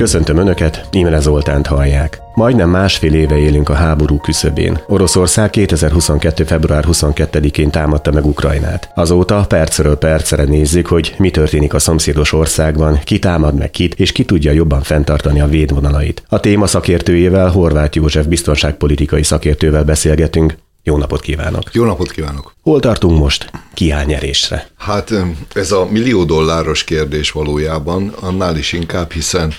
Köszöntöm 0.00 0.36
Önöket, 0.36 0.88
Imre 0.90 1.20
Zoltánt 1.20 1.66
hallják. 1.66 2.20
Majdnem 2.34 2.70
másfél 2.70 3.14
éve 3.14 3.38
élünk 3.38 3.68
a 3.68 3.74
háború 3.74 4.18
küszöbén. 4.18 4.80
Oroszország 4.86 5.50
2022. 5.50 6.44
február 6.44 6.84
22-én 6.88 7.70
támadta 7.70 8.10
meg 8.12 8.26
Ukrajnát. 8.26 8.90
Azóta 8.94 9.44
percről 9.48 9.96
percre 9.96 10.44
nézzük, 10.44 10.86
hogy 10.86 11.14
mi 11.18 11.30
történik 11.30 11.74
a 11.74 11.78
szomszédos 11.78 12.32
országban, 12.32 13.00
ki 13.04 13.18
támad 13.18 13.54
meg 13.54 13.70
kit, 13.70 13.94
és 13.94 14.12
ki 14.12 14.24
tudja 14.24 14.52
jobban 14.52 14.82
fenntartani 14.82 15.40
a 15.40 15.46
védvonalait. 15.46 16.22
A 16.28 16.40
téma 16.40 16.66
szakértőjével, 16.66 17.50
Horváth 17.50 17.96
József 17.96 18.26
biztonságpolitikai 18.26 19.22
szakértővel 19.22 19.84
beszélgetünk. 19.84 20.56
Jó 20.82 20.96
napot 20.96 21.20
kívánok! 21.20 21.62
Jó 21.72 21.84
napot 21.84 22.10
kívánok! 22.10 22.54
Hol 22.62 22.80
tartunk 22.80 23.18
most? 23.18 23.50
Ki 23.74 23.90
áll 23.90 24.04
nyerésre? 24.04 24.66
Hát 24.76 25.12
ez 25.54 25.72
a 25.72 25.86
millió 25.90 26.24
dolláros 26.24 26.84
kérdés 26.84 27.30
valójában, 27.30 28.14
annál 28.20 28.56
is 28.56 28.72
inkább, 28.72 29.12
hiszen 29.12 29.52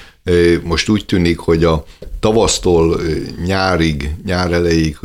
most 0.64 0.90
úgy 0.90 1.06
tűnik, 1.06 1.40
hogy 1.40 1.64
a 1.64 1.86
tavasztól 2.20 3.02
nyárig, 3.46 4.16
nyár 4.26 4.52
elejéig 4.52 4.98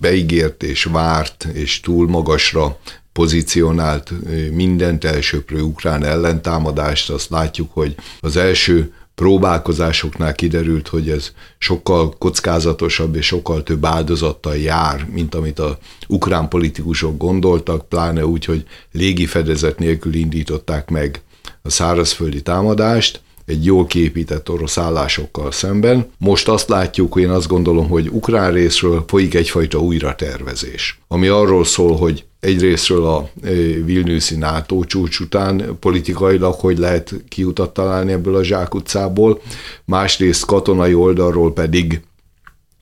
beígért 0.00 0.62
és 0.62 0.84
várt 0.84 1.44
és 1.52 1.80
túl 1.80 2.08
magasra 2.08 2.78
pozícionált 3.12 4.12
mindent 4.52 5.04
elsőprő 5.04 5.60
ukrán 5.60 6.04
ellentámadást, 6.04 7.10
azt 7.10 7.30
látjuk, 7.30 7.72
hogy 7.72 7.94
az 8.20 8.36
első 8.36 8.92
próbálkozásoknál 9.14 10.34
kiderült, 10.34 10.88
hogy 10.88 11.10
ez 11.10 11.32
sokkal 11.58 12.14
kockázatosabb 12.18 13.16
és 13.16 13.26
sokkal 13.26 13.62
több 13.62 13.84
áldozattal 13.84 14.56
jár, 14.56 15.06
mint 15.12 15.34
amit 15.34 15.58
a 15.58 15.78
ukrán 16.08 16.48
politikusok 16.48 17.16
gondoltak, 17.16 17.88
pláne 17.88 18.26
úgy, 18.26 18.44
hogy 18.44 18.64
légi 18.92 19.26
fedezet 19.26 19.78
nélkül 19.78 20.14
indították 20.14 20.90
meg 20.90 21.20
a 21.62 21.70
szárazföldi 21.70 22.42
támadást, 22.42 23.20
egy 23.46 23.64
jól 23.64 23.86
kiépített 23.86 24.50
orosz 24.50 24.78
állásokkal 24.78 25.52
szemben. 25.52 26.10
Most 26.18 26.48
azt 26.48 26.68
látjuk, 26.68 27.16
én 27.16 27.30
azt 27.30 27.48
gondolom, 27.48 27.88
hogy 27.88 28.08
ukrán 28.08 28.52
részről 28.52 29.04
folyik 29.06 29.34
egyfajta 29.34 29.78
újratervezés, 29.78 31.00
ami 31.08 31.26
arról 31.26 31.64
szól, 31.64 31.96
hogy 31.96 32.24
egyrésztről 32.40 33.04
a 33.06 33.28
e, 33.42 33.48
Vilniuszi 33.84 34.36
NATO 34.36 34.84
csúcs 34.84 35.20
után 35.20 35.76
politikailag, 35.80 36.54
hogy 36.54 36.78
lehet 36.78 37.14
kiutat 37.28 37.72
találni 37.72 38.12
ebből 38.12 38.36
a 38.36 38.44
zsákutcából, 38.44 39.40
másrészt 39.84 40.44
katonai 40.44 40.94
oldalról 40.94 41.52
pedig 41.52 42.00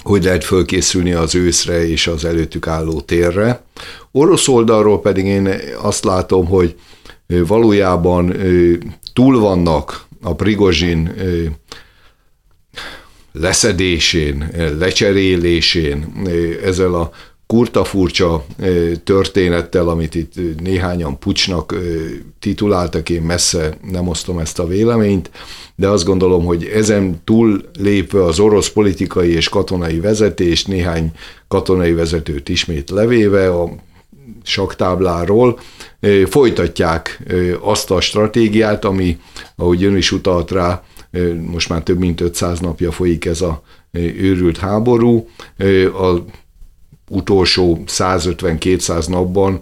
hogy 0.03 0.25
lehet 0.25 0.45
fölkészülni 0.45 1.13
az 1.13 1.35
őszre 1.35 1.89
és 1.89 2.07
az 2.07 2.25
előttük 2.25 2.67
álló 2.67 3.01
térre. 3.01 3.63
Orosz 4.13 4.49
oldalról 4.49 5.01
pedig 5.01 5.25
én 5.25 5.49
azt 5.83 6.05
látom, 6.05 6.47
hogy 6.47 6.75
e, 7.27 7.45
valójában 7.45 8.33
e, 8.33 8.37
túl 9.13 9.41
vannak 9.41 10.04
a 10.25 10.35
Prigozsin 10.35 11.13
leszedésén, 13.33 14.51
lecserélésén, 14.79 16.13
ezzel 16.65 16.95
a 16.95 17.11
kurta 17.47 17.85
furcsa 17.85 18.47
történettel, 19.05 19.89
amit 19.89 20.15
itt 20.15 20.61
néhányan 20.61 21.19
pucsnak 21.19 21.75
tituláltak, 22.39 23.11
én 23.11 23.23
messze 23.23 23.79
nem 23.91 24.09
osztom 24.09 24.39
ezt 24.39 24.59
a 24.59 24.67
véleményt, 24.67 25.31
de 25.77 25.89
azt 25.89 26.05
gondolom, 26.05 26.45
hogy 26.45 26.65
ezen 26.65 27.21
túl 27.25 27.65
lépve 27.79 28.25
az 28.25 28.39
orosz 28.39 28.71
politikai 28.71 29.31
és 29.33 29.49
katonai 29.49 30.01
vezetést, 30.01 30.69
néhány 30.69 31.13
katonai 31.49 31.93
vezetőt 31.93 32.49
ismét 32.49 32.91
levéve 32.91 33.51
a 33.51 33.75
saktábláról, 34.43 35.61
folytatják 36.27 37.23
azt 37.61 37.91
a 37.91 38.01
stratégiát, 38.01 38.85
ami, 38.85 39.19
ahogy 39.57 39.85
ön 39.85 39.97
is 39.97 40.13
utalt 40.13 40.51
rá, 40.51 40.83
most 41.51 41.69
már 41.69 41.83
több 41.83 41.99
mint 41.99 42.21
500 42.21 42.61
napja 42.61 42.93
folyik 42.93 43.25
ez 43.25 43.41
a 43.41 43.63
őrült 43.93 44.59
háború. 44.59 45.29
A 45.99 46.15
utolsó 47.09 47.83
150-200 47.87 49.09
napban 49.09 49.61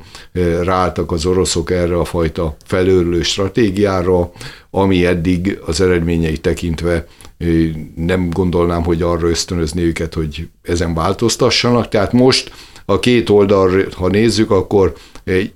ráálltak 0.62 1.12
az 1.12 1.26
oroszok 1.26 1.70
erre 1.70 1.98
a 1.98 2.04
fajta 2.04 2.56
felőrlő 2.64 3.22
stratégiára, 3.22 4.32
ami 4.70 5.06
eddig 5.06 5.58
az 5.66 5.80
eredményei 5.80 6.38
tekintve 6.38 7.06
nem 7.96 8.30
gondolnám, 8.30 8.82
hogy 8.82 9.02
arra 9.02 9.28
ösztönözni 9.28 9.82
őket, 9.82 10.14
hogy 10.14 10.48
ezen 10.62 10.94
változtassanak. 10.94 11.88
Tehát 11.88 12.12
most 12.12 12.52
a 12.84 12.98
két 12.98 13.30
oldal, 13.30 13.84
ha 13.96 14.08
nézzük, 14.08 14.50
akkor 14.50 14.94
egy 15.24 15.52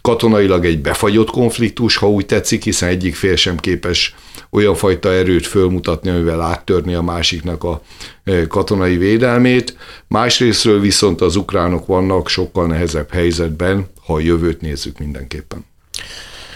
katonailag 0.00 0.64
egy 0.64 0.80
befagyott 0.80 1.30
konfliktus, 1.30 1.96
ha 1.96 2.10
úgy 2.10 2.26
tetszik, 2.26 2.64
hiszen 2.64 2.88
egyik 2.88 3.14
fél 3.14 3.36
sem 3.36 3.56
képes 3.56 4.14
olyan 4.50 4.74
fajta 4.74 5.12
erőt 5.12 5.46
fölmutatni, 5.46 6.10
amivel 6.10 6.40
áttörni 6.40 6.94
a 6.94 7.02
másiknak 7.02 7.64
a 7.64 7.82
e, 8.24 8.46
katonai 8.46 8.96
védelmét. 8.96 9.76
Másrésztről 10.06 10.80
viszont 10.80 11.20
az 11.20 11.36
ukránok 11.36 11.86
vannak 11.86 12.28
sokkal 12.28 12.66
nehezebb 12.66 13.12
helyzetben, 13.12 13.86
ha 14.06 14.14
a 14.14 14.20
jövőt 14.20 14.60
nézzük 14.60 14.98
mindenképpen. 14.98 15.64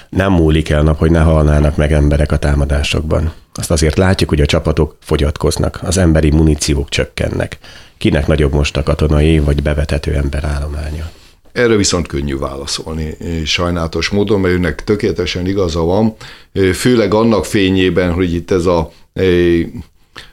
Nem 0.09 0.33
múlik 0.33 0.69
el 0.69 0.83
nap, 0.83 0.99
hogy 0.99 1.11
ne 1.11 1.21
halnának 1.21 1.77
meg 1.77 1.93
emberek 1.93 2.33
a 2.33 2.37
támadásokban. 2.37 3.33
Azt 3.55 3.71
azért 3.71 3.97
látjuk, 3.97 4.29
hogy 4.29 4.41
a 4.41 4.47
csapatok 4.47 4.97
fogyatkoznak, 5.01 5.81
az 5.83 5.99
emberi 5.99 6.31
muníciók 6.31 6.89
csökkennek. 6.89 7.59
Kinek 7.99 8.27
nagyobb 8.27 8.53
most 8.53 8.77
a 8.77 8.83
katonai 8.83 9.39
vagy 9.39 9.63
bevetető 9.63 10.15
ember 10.15 10.45
állománya? 10.45 11.11
Erre 11.53 11.77
viszont 11.77 12.07
könnyű 12.07 12.37
válaszolni, 12.37 13.17
sajnálatos 13.45 14.09
módon, 14.09 14.41
mert 14.41 14.55
őnek 14.55 14.85
tökéletesen 14.85 15.47
igaza 15.47 15.81
van, 15.81 16.15
főleg 16.73 17.15
annak 17.15 17.45
fényében, 17.45 18.13
hogy 18.13 18.35
itt 18.35 18.51
ez 18.51 18.67
a 18.67 18.93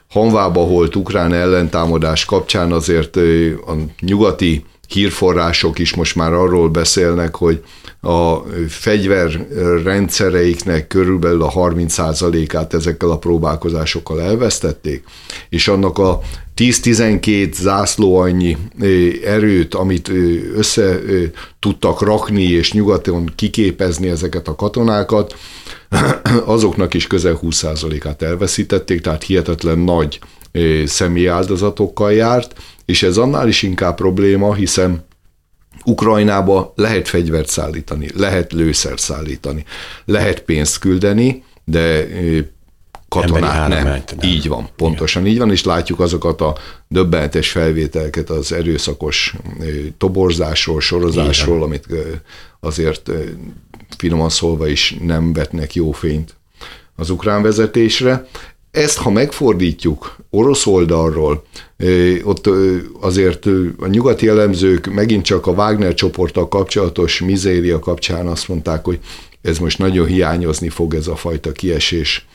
hanvába 0.08 0.60
holt 0.60 0.96
ukrán 0.96 1.32
ellentámadás 1.32 2.24
kapcsán 2.24 2.72
azért 2.72 3.16
a 3.66 3.74
nyugati 4.00 4.64
hírforrások 4.92 5.78
is 5.78 5.94
most 5.94 6.16
már 6.16 6.32
arról 6.32 6.68
beszélnek, 6.68 7.36
hogy 7.36 7.62
a 8.00 8.36
fegyverrendszereiknek 8.68 10.86
körülbelül 10.86 11.42
a 11.42 11.52
30%-át 11.52 12.74
ezekkel 12.74 13.10
a 13.10 13.18
próbálkozásokkal 13.18 14.22
elvesztették, 14.22 15.04
és 15.48 15.68
annak 15.68 15.98
a 15.98 16.20
10-12 16.56 17.52
zászló 17.52 18.16
annyi 18.16 18.56
erőt, 19.24 19.74
amit 19.74 20.10
össze 20.56 20.98
tudtak 21.58 22.00
rakni 22.00 22.42
és 22.42 22.72
nyugaton 22.72 23.32
kiképezni 23.36 24.08
ezeket 24.08 24.48
a 24.48 24.54
katonákat, 24.54 25.34
azoknak 26.44 26.94
is 26.94 27.06
közel 27.06 27.38
20%-át 27.42 28.22
elveszítették, 28.22 29.00
tehát 29.00 29.22
hihetetlen 29.22 29.78
nagy 29.78 30.18
személyi 30.84 31.26
áldozatokkal 31.26 32.12
járt, 32.12 32.54
és 32.92 33.02
ez 33.02 33.16
annál 33.16 33.48
is 33.48 33.62
inkább 33.62 33.94
probléma, 33.94 34.54
hiszen 34.54 35.04
Ukrajnába 35.84 36.72
lehet 36.76 37.08
fegyvert 37.08 37.48
szállítani, 37.48 38.08
lehet 38.14 38.52
lőszer 38.52 39.00
szállítani, 39.00 39.64
lehet 40.04 40.40
pénzt 40.42 40.78
küldeni, 40.78 41.44
de 41.64 42.06
katonát 43.08 43.68
nem. 43.68 43.84
nem. 43.84 44.02
Így 44.22 44.48
van, 44.48 44.68
pontosan 44.76 45.22
Igen. 45.22 45.34
így 45.34 45.40
van, 45.40 45.50
és 45.50 45.64
látjuk 45.64 46.00
azokat 46.00 46.40
a 46.40 46.56
döbbenetes 46.88 47.50
felvételket 47.50 48.30
az 48.30 48.52
erőszakos 48.52 49.34
toborzásról, 49.98 50.80
sorozásról, 50.80 51.56
Igen. 51.56 51.68
amit 51.68 51.86
azért 52.60 53.10
finoman 53.96 54.28
szólva 54.28 54.66
is 54.66 54.96
nem 55.00 55.32
vetnek 55.32 55.74
jó 55.74 55.92
fényt 55.92 56.34
az 56.96 57.10
ukrán 57.10 57.42
vezetésre. 57.42 58.26
Ezt, 58.72 58.98
ha 58.98 59.10
megfordítjuk 59.10 60.16
orosz 60.30 60.66
oldalról, 60.66 61.44
ott 62.24 62.48
azért 63.00 63.46
a 63.78 63.86
nyugati 63.86 64.28
elemzők 64.28 64.92
megint 64.92 65.24
csak 65.24 65.46
a 65.46 65.50
Wagner 65.50 65.94
csoporttal 65.94 66.48
kapcsolatos 66.48 67.20
mizéria 67.20 67.78
kapcsán 67.78 68.26
azt 68.26 68.48
mondták, 68.48 68.84
hogy 68.84 68.98
ez 69.42 69.58
most 69.58 69.78
nagyon 69.78 70.06
hiányozni 70.06 70.68
fog 70.68 70.94
ez 70.94 71.06
a 71.06 71.16
fajta 71.16 71.52
kiesés 71.52 72.26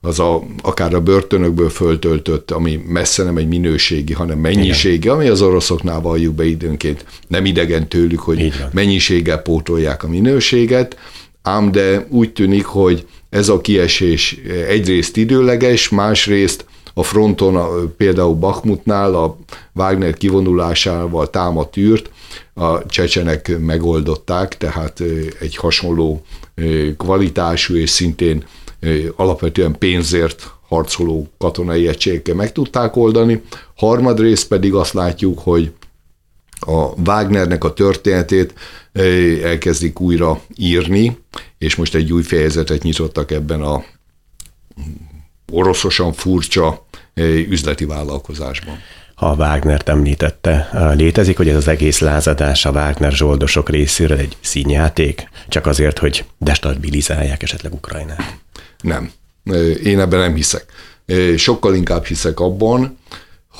az 0.00 0.18
a, 0.18 0.42
akár 0.62 0.94
a 0.94 1.00
börtönökből 1.00 1.68
föltöltött, 1.68 2.50
ami 2.50 2.82
messze 2.86 3.22
nem 3.22 3.36
egy 3.36 3.48
minőségi, 3.48 4.12
hanem 4.12 4.38
mennyiségi, 4.38 4.94
Igen. 4.94 5.14
ami 5.14 5.28
az 5.28 5.42
oroszoknál 5.42 6.00
valljuk 6.00 6.34
be 6.34 6.44
időnként. 6.44 7.04
Nem 7.28 7.44
idegen 7.44 7.88
tőlük, 7.88 8.20
hogy 8.20 8.52
mennyiséggel 8.72 9.38
pótolják 9.38 10.02
a 10.02 10.08
minőséget, 10.08 10.96
ám 11.42 11.72
de 11.72 12.06
úgy 12.10 12.32
tűnik, 12.32 12.64
hogy 12.64 13.06
ez 13.30 13.48
a 13.48 13.60
kiesés 13.60 14.40
egyrészt 14.68 15.16
időleges, 15.16 15.88
másrészt 15.88 16.64
a 16.94 17.02
fronton, 17.02 17.58
például 17.96 18.34
Bakhmutnál 18.34 19.14
a 19.14 19.36
Wagner 19.74 20.14
kivonulásával 20.14 21.30
támadt 21.30 21.76
űrt, 21.76 22.10
a 22.54 22.86
csecsenek 22.86 23.58
megoldották, 23.58 24.56
tehát 24.56 25.02
egy 25.40 25.56
hasonló 25.56 26.22
kvalitású 26.96 27.74
és 27.74 27.90
szintén 27.90 28.44
alapvetően 29.16 29.78
pénzért 29.78 30.50
harcoló 30.68 31.28
katonai 31.38 31.88
egységekkel 31.88 32.34
meg 32.34 32.52
tudták 32.52 32.96
oldani. 32.96 33.42
Harmadrészt 33.76 34.48
pedig 34.48 34.74
azt 34.74 34.92
látjuk, 34.92 35.38
hogy 35.38 35.72
a 36.60 37.00
Wagnernek 37.06 37.64
a 37.64 37.72
történetét 37.72 38.54
elkezdik 39.42 40.00
újra 40.00 40.40
írni, 40.56 41.18
és 41.58 41.76
most 41.76 41.94
egy 41.94 42.12
új 42.12 42.22
fejezetet 42.22 42.82
nyitottak 42.82 43.30
ebben 43.30 43.60
a 43.60 43.84
oroszosan 45.52 46.12
furcsa 46.12 46.86
üzleti 47.48 47.84
vállalkozásban 47.84 48.78
ha 49.18 49.34
Wagner-t 49.34 49.88
említette. 49.88 50.70
Létezik, 50.96 51.36
hogy 51.36 51.48
ez 51.48 51.56
az 51.56 51.68
egész 51.68 51.98
lázadás 51.98 52.64
a 52.64 52.70
Wagner 52.70 53.12
zsoldosok 53.12 53.68
részéről 53.68 54.18
egy 54.18 54.36
színjáték, 54.40 55.28
csak 55.48 55.66
azért, 55.66 55.98
hogy 55.98 56.24
destabilizálják 56.38 57.42
esetleg 57.42 57.72
Ukrajnát? 57.72 58.36
Nem. 58.80 59.10
Én 59.84 60.00
ebben 60.00 60.18
nem 60.18 60.34
hiszek. 60.34 60.64
Sokkal 61.36 61.74
inkább 61.74 62.04
hiszek 62.04 62.40
abban, 62.40 62.98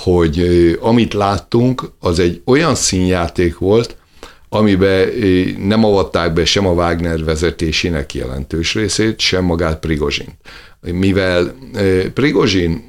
hogy 0.02 0.38
amit 0.80 1.14
láttunk, 1.14 1.90
az 2.00 2.18
egy 2.18 2.40
olyan 2.44 2.74
színjáték 2.74 3.58
volt, 3.58 3.96
amiben 4.48 5.08
nem 5.58 5.84
avatták 5.84 6.32
be 6.32 6.44
sem 6.44 6.66
a 6.66 6.72
Wagner 6.72 7.24
vezetésének 7.24 8.14
jelentős 8.14 8.74
részét, 8.74 9.18
sem 9.18 9.44
magát 9.44 9.78
Prigozsin. 9.78 10.38
Mivel 10.80 11.54
Prigozsin 12.14 12.84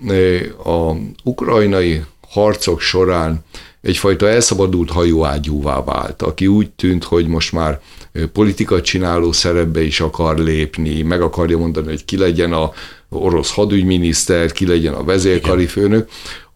a 0.63 0.91
ukrajnai 1.23 2.01
harcok 2.29 2.79
során 2.79 3.43
egyfajta 3.81 4.29
elszabadult 4.29 4.89
hajóágyúvá 4.89 5.83
vált, 5.83 6.21
aki 6.21 6.47
úgy 6.47 6.69
tűnt, 6.69 7.03
hogy 7.03 7.27
most 7.27 7.51
már 7.51 7.79
politika 8.33 8.81
csináló 8.81 9.31
szerepbe 9.31 9.81
is 9.81 9.99
akar 9.99 10.37
lépni, 10.37 11.01
meg 11.01 11.21
akarja 11.21 11.57
mondani, 11.57 11.87
hogy 11.87 12.05
ki 12.05 12.17
legyen 12.17 12.53
a 12.53 12.71
orosz 13.09 13.53
hadügyminiszter, 13.53 14.51
ki 14.51 14.67
legyen 14.67 14.93
a 14.93 15.03
vezérkari 15.03 15.65
főnök, 15.65 16.09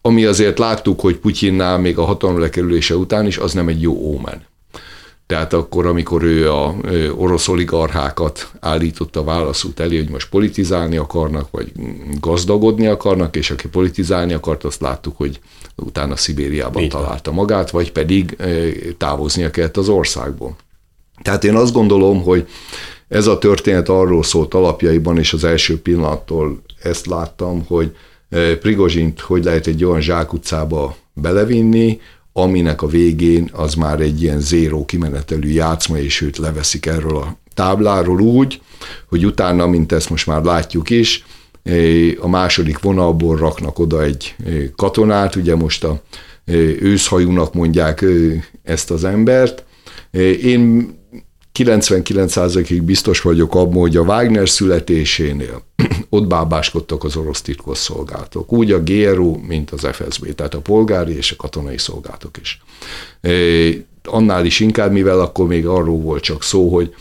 ami 0.06 0.24
azért 0.24 0.58
láttuk, 0.58 1.00
hogy 1.00 1.16
Putyinnál 1.16 1.78
még 1.78 1.98
a 1.98 2.04
hatalom 2.04 2.38
lekerülése 2.38 2.96
után 2.96 3.26
is, 3.26 3.36
az 3.38 3.52
nem 3.52 3.68
egy 3.68 3.82
jó 3.82 3.92
ómen. 3.92 4.46
Tehát 5.26 5.52
akkor, 5.52 5.86
amikor 5.86 6.22
ő 6.22 6.52
a 6.52 6.74
orosz 7.16 7.48
oligarchákat 7.48 8.50
állította 8.60 9.24
válaszút 9.24 9.80
elé, 9.80 9.96
hogy 9.96 10.08
most 10.08 10.28
politizálni 10.28 10.96
akarnak, 10.96 11.50
vagy 11.50 11.72
gazdagodni 12.20 12.86
akarnak, 12.86 13.36
és 13.36 13.50
aki 13.50 13.68
politizálni 13.68 14.32
akart, 14.32 14.64
azt 14.64 14.80
láttuk, 14.80 15.16
hogy 15.16 15.40
utána 15.76 16.16
Szibériában 16.16 16.82
Így 16.82 16.88
találta 16.88 17.32
magát, 17.32 17.70
vagy 17.70 17.92
pedig 17.92 18.36
távoznia 18.98 19.50
kellett 19.50 19.76
az 19.76 19.88
országból. 19.88 20.56
Tehát 21.22 21.44
én 21.44 21.54
azt 21.54 21.72
gondolom, 21.72 22.22
hogy 22.22 22.48
ez 23.08 23.26
a 23.26 23.38
történet 23.38 23.88
arról 23.88 24.22
szólt 24.22 24.54
alapjaiban, 24.54 25.18
és 25.18 25.32
az 25.32 25.44
első 25.44 25.80
pillanattól 25.80 26.62
ezt 26.82 27.06
láttam, 27.06 27.64
hogy 27.66 27.96
Prigozsint 28.60 29.20
hogy 29.20 29.44
lehet 29.44 29.66
egy 29.66 29.84
olyan 29.84 30.00
zsákutcába 30.00 30.96
belevinni, 31.12 32.00
aminek 32.32 32.82
a 32.82 32.86
végén 32.86 33.50
az 33.52 33.74
már 33.74 34.00
egy 34.00 34.22
ilyen 34.22 34.40
zéró 34.40 34.84
kimenetelű 34.84 35.48
játszma, 35.48 35.98
és 35.98 36.20
őt 36.20 36.36
leveszik 36.36 36.86
erről 36.86 37.16
a 37.16 37.38
tábláról 37.54 38.20
úgy, 38.20 38.60
hogy 39.08 39.26
utána, 39.26 39.66
mint 39.66 39.92
ezt 39.92 40.10
most 40.10 40.26
már 40.26 40.42
látjuk 40.42 40.90
is, 40.90 41.24
a 42.20 42.28
második 42.28 42.78
vonalból 42.78 43.36
raknak 43.36 43.78
oda 43.78 44.02
egy 44.02 44.34
katonát, 44.76 45.36
ugye 45.36 45.54
most 45.54 45.84
a 45.84 46.02
őszhajúnak 46.80 47.54
mondják 47.54 48.04
ezt 48.62 48.90
az 48.90 49.04
embert. 49.04 49.64
Én 50.42 50.92
99%-ig 51.58 52.82
biztos 52.82 53.20
vagyok 53.20 53.54
abban, 53.54 53.80
hogy 53.80 53.96
a 53.96 54.02
Wagner 54.02 54.48
születésénél 54.48 55.62
ott 56.08 56.26
bábáskodtak 56.26 57.04
az 57.04 57.16
orosz 57.16 57.42
titkosszolgálatok, 57.42 58.52
úgy 58.52 58.72
a 58.72 58.82
GRU, 58.82 59.36
mint 59.36 59.70
az 59.70 59.88
FSB, 59.92 60.34
tehát 60.34 60.54
a 60.54 60.60
polgári 60.60 61.16
és 61.16 61.32
a 61.32 61.36
katonai 61.36 61.78
szolgálatok 61.78 62.36
is. 62.40 62.62
Annál 64.04 64.44
is 64.44 64.60
inkább, 64.60 64.92
mivel 64.92 65.20
akkor 65.20 65.46
még 65.46 65.66
arról 65.66 65.98
volt 65.98 66.22
csak 66.22 66.42
szó, 66.42 66.74
hogy 66.74 66.94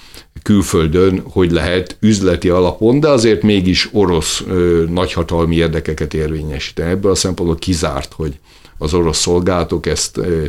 külföldön 0.44 1.24
hogy 1.32 1.52
lehet 1.52 1.98
üzleti 2.00 2.50
alapon, 2.50 3.00
de 3.00 3.08
azért 3.10 3.42
mégis 3.42 3.90
orosz 3.92 4.44
ö, 4.48 4.84
nagyhatalmi 4.90 5.56
érdekeket 5.56 6.14
érvényesíteni. 6.14 6.90
Ebből 6.90 7.12
a 7.12 7.16
szempontból 7.16 7.58
kizárt, 7.58 8.14
hogy 8.14 8.40
az 8.78 8.94
orosz 8.94 9.20
szolgálatok 9.20 9.86
ezt 9.86 10.18
ö, 10.18 10.46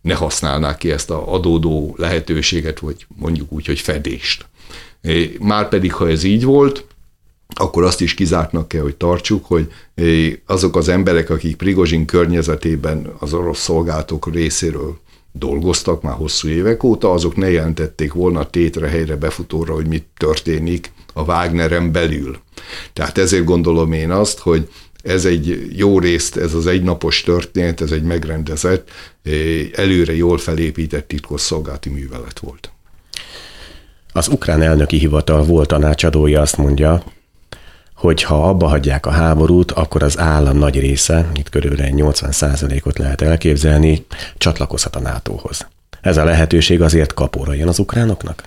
ne 0.00 0.14
használnák 0.14 0.78
ki 0.78 0.90
ezt 0.90 1.10
a 1.10 1.32
adódó 1.32 1.94
lehetőséget, 1.98 2.78
vagy 2.78 3.06
mondjuk 3.16 3.52
úgy, 3.52 3.66
hogy 3.66 3.80
fedést. 3.80 4.46
Márpedig, 5.38 5.92
ha 5.92 6.08
ez 6.08 6.22
így 6.22 6.44
volt, 6.44 6.84
akkor 7.54 7.84
azt 7.84 8.00
is 8.00 8.14
kizártnak 8.14 8.68
kell, 8.68 8.82
hogy 8.82 8.96
tartsuk, 8.96 9.46
hogy 9.46 9.72
azok 10.46 10.76
az 10.76 10.88
emberek, 10.88 11.30
akik 11.30 11.56
Prigozsin 11.56 12.04
környezetében 12.04 13.12
az 13.18 13.32
orosz 13.32 13.60
szolgálatok 13.60 14.32
részéről 14.32 14.98
dolgoztak 15.32 16.02
már 16.02 16.14
hosszú 16.14 16.48
évek 16.48 16.82
óta, 16.82 17.12
azok 17.12 17.36
ne 17.36 17.50
jelentették 17.50 18.12
volna 18.12 18.50
tétre 18.50 18.88
helyre 18.88 19.16
befutóra, 19.16 19.74
hogy 19.74 19.86
mit 19.86 20.06
történik 20.16 20.92
a 21.14 21.22
Wagneren 21.22 21.92
belül. 21.92 22.38
Tehát 22.92 23.18
ezért 23.18 23.44
gondolom 23.44 23.92
én 23.92 24.10
azt, 24.10 24.38
hogy 24.38 24.68
ez 25.02 25.24
egy 25.24 25.68
jó 25.76 25.98
részt, 25.98 26.36
ez 26.36 26.54
az 26.54 26.66
egynapos 26.66 27.22
történet, 27.22 27.80
ez 27.80 27.90
egy 27.90 28.02
megrendezett, 28.02 28.90
előre 29.72 30.14
jól 30.16 30.38
felépített 30.38 31.08
titkosszolgálati 31.08 31.88
művelet 31.88 32.38
volt. 32.38 32.70
Az 34.12 34.28
ukrán 34.28 34.62
elnöki 34.62 34.98
hivatal 34.98 35.44
volt 35.44 35.68
tanácsadója 35.68 36.40
azt 36.40 36.56
mondja, 36.56 37.02
hogy 37.98 38.22
ha 38.22 38.48
abba 38.48 38.66
hagyják 38.66 39.06
a 39.06 39.10
háborút, 39.10 39.72
akkor 39.72 40.02
az 40.02 40.18
állam 40.18 40.56
nagy 40.56 40.80
része, 40.80 41.30
itt 41.34 41.48
körülbelül 41.48 41.94
80%-ot 41.96 42.98
lehet 42.98 43.20
elképzelni, 43.20 44.06
csatlakozhat 44.36 44.96
a 44.96 45.00
NATO-hoz. 45.00 45.66
Ez 46.00 46.16
a 46.16 46.24
lehetőség 46.24 46.82
azért 46.82 47.14
kapóra 47.14 47.54
jön 47.54 47.68
az 47.68 47.78
ukránoknak? 47.78 48.42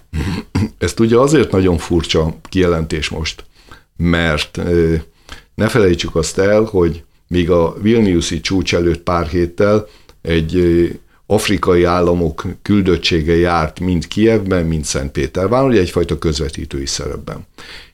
Ezt 0.77 0.99
ugye 0.99 1.17
azért 1.17 1.51
nagyon 1.51 1.77
furcsa 1.77 2.35
kijelentés 2.49 3.09
most, 3.09 3.43
mert 3.97 4.59
ne 5.55 5.67
felejtsük 5.67 6.15
azt 6.15 6.37
el, 6.37 6.63
hogy 6.63 7.03
még 7.27 7.49
a 7.49 7.75
Vilniuszi 7.81 8.39
csúcs 8.39 8.75
előtt 8.75 9.01
pár 9.01 9.27
héttel 9.27 9.87
egy 10.21 10.55
afrikai 11.31 11.83
államok 11.83 12.45
küldöttsége 12.61 13.35
járt 13.35 13.79
mind 13.79 14.07
Kievben, 14.07 14.65
mind 14.65 14.85
Szentpéterváron, 14.85 15.69
ugye 15.69 15.79
egyfajta 15.79 16.17
közvetítői 16.17 16.85
szerepben. 16.85 17.47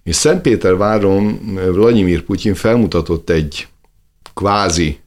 És 0.04 0.16
Szentpéterváron 0.16 1.39
Vladimir 1.72 2.22
Putyin 2.22 2.54
felmutatott 2.54 3.30
egy 3.30 3.68
kvázi 4.38 5.00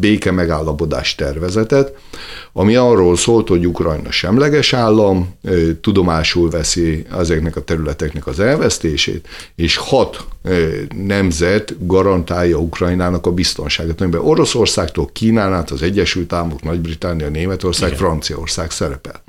béke 0.00 0.30
megállapodás 0.30 1.14
tervezetet, 1.14 1.96
ami 2.52 2.76
arról 2.76 3.16
szólt, 3.16 3.48
hogy 3.48 3.66
Ukrajna 3.66 4.10
semleges 4.10 4.72
állam, 4.72 5.34
tudomásul 5.80 6.50
veszi 6.50 7.04
ezeknek 7.18 7.56
a 7.56 7.64
területeknek 7.64 8.26
az 8.26 8.40
elvesztését, 8.40 9.28
és 9.54 9.76
hat 9.76 10.26
nemzet 11.06 11.86
garantálja 11.86 12.56
Ukrajnának 12.56 13.26
a 13.26 13.32
biztonságát, 13.32 14.00
amiben 14.00 14.20
Oroszországtól 14.20 15.08
Kínán 15.12 15.52
át 15.52 15.70
az 15.70 15.82
Egyesült 15.82 16.32
Államok, 16.32 16.62
Nagy-Britannia, 16.62 17.28
Németország, 17.28 17.88
Igen. 17.88 18.00
Franciaország 18.00 18.70
szerepel. 18.70 19.22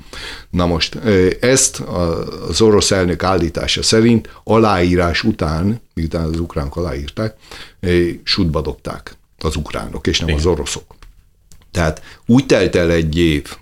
Na 0.50 0.66
most 0.66 0.98
ezt 1.40 1.82
az 2.48 2.60
orosz 2.60 2.90
elnök 2.90 3.22
állítása 3.22 3.82
szerint 3.82 4.28
aláírás 4.44 5.22
után, 5.22 5.80
miután 5.94 6.24
az 6.24 6.40
ukránok 6.40 6.76
aláírták, 6.76 7.34
sútba 8.22 8.60
dobták 8.60 9.18
az 9.44 9.56
ukránok, 9.56 10.06
és 10.06 10.18
nem 10.18 10.28
Igen. 10.28 10.40
az 10.40 10.46
oroszok. 10.46 10.94
Tehát 11.70 12.02
úgy 12.26 12.46
telt 12.46 12.76
el 12.76 12.90
egy 12.90 13.18
év, 13.18 13.56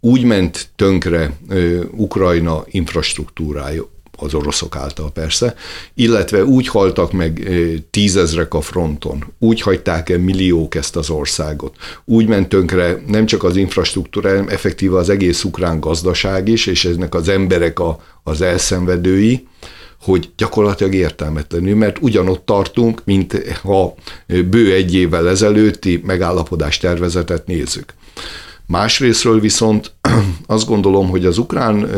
úgy 0.00 0.24
ment 0.24 0.68
tönkre 0.76 1.32
ö, 1.48 1.84
Ukrajna 1.90 2.64
infrastruktúrája, 2.66 3.88
az 4.20 4.34
oroszok 4.34 4.76
által 4.76 5.12
persze, 5.12 5.54
illetve 5.94 6.44
úgy 6.44 6.68
haltak 6.68 7.12
meg 7.12 7.50
tízezrek 7.90 8.54
a 8.54 8.60
fronton, 8.60 9.24
úgy 9.38 9.60
hagyták 9.60 10.08
el 10.08 10.18
milliók 10.18 10.74
ezt 10.74 10.96
az 10.96 11.10
országot, 11.10 11.76
úgy 12.04 12.26
ment 12.26 12.48
tönkre 12.48 13.02
nem 13.06 13.26
csak 13.26 13.44
az 13.44 13.56
infrastruktúra, 13.56 14.28
hanem 14.28 14.48
effektíve 14.48 14.96
az 14.96 15.08
egész 15.08 15.44
ukrán 15.44 15.80
gazdaság 15.80 16.48
is, 16.48 16.66
és 16.66 16.84
eznek 16.84 17.14
az 17.14 17.28
emberek 17.28 17.78
a, 17.80 18.00
az 18.22 18.40
elszenvedői, 18.40 19.46
hogy 20.02 20.30
gyakorlatilag 20.36 20.94
értelmetlenül, 20.94 21.76
mert 21.76 21.98
ugyanott 22.00 22.46
tartunk, 22.46 23.02
mint 23.04 23.58
ha 23.62 23.94
bő 24.26 24.72
egy 24.72 24.94
évvel 24.94 25.28
ezelőtti 25.28 26.02
megállapodás 26.04 26.78
tervezetet 26.78 27.46
nézzük. 27.46 27.94
Másrésztről 28.68 29.40
viszont 29.40 29.92
azt 30.46 30.66
gondolom, 30.66 31.08
hogy 31.08 31.26
az 31.26 31.38
ukrán 31.38 31.90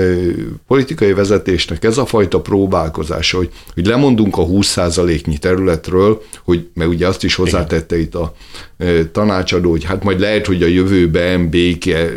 politikai 0.67 1.13
vezetésnek 1.13 1.85
ez 1.85 1.99
a 1.99 2.07
fajta 2.07 2.41
próbálkozása, 2.41 3.37
hogy, 3.37 3.51
hogy 3.75 3.87
lemondunk 3.87 4.37
a 4.37 4.47
20%-nyi 4.47 5.39
területről, 5.39 6.23
hogy, 6.45 6.69
mert 6.75 6.91
ugye 6.91 7.07
azt 7.07 7.25
is 7.25 7.35
hozzátette 7.35 8.01
itt 8.01 8.15
a 8.15 8.35
tanácsadó, 9.13 9.71
hogy 9.71 9.85
hát 9.85 10.05
majd 10.05 10.21
lehet, 10.21 10.47
hogy 10.47 10.63
a 10.63 10.67
jövőben 10.67 11.49
béke, 11.49 12.13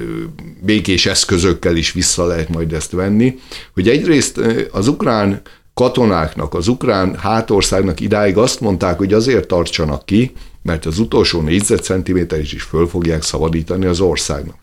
békés 0.62 1.06
eszközökkel 1.06 1.76
is 1.76 1.92
vissza 1.92 2.26
lehet 2.26 2.50
majd 2.50 2.74
ezt 2.74 2.92
venni, 2.92 3.40
hogy 3.74 3.90
egyrészt 3.90 4.40
az 4.72 4.88
ukrán 4.88 5.42
katonáknak, 5.74 6.54
az 6.54 6.68
ukrán 6.68 7.16
hátországnak 7.16 8.00
idáig 8.00 8.38
azt 8.38 8.60
mondták, 8.60 8.98
hogy 8.98 9.14
azért 9.14 9.48
tartsanak 9.48 10.06
ki, 10.06 10.32
mert 10.62 10.86
az 10.86 11.00
utolsó 11.00 11.42
négyzetcentiméter 11.42 12.40
is, 12.40 12.54
is 12.54 12.64
föl 12.64 12.88
fogják 12.88 13.24
szabadítani 13.24 13.86
az 13.86 14.00
országnak. 14.00 14.56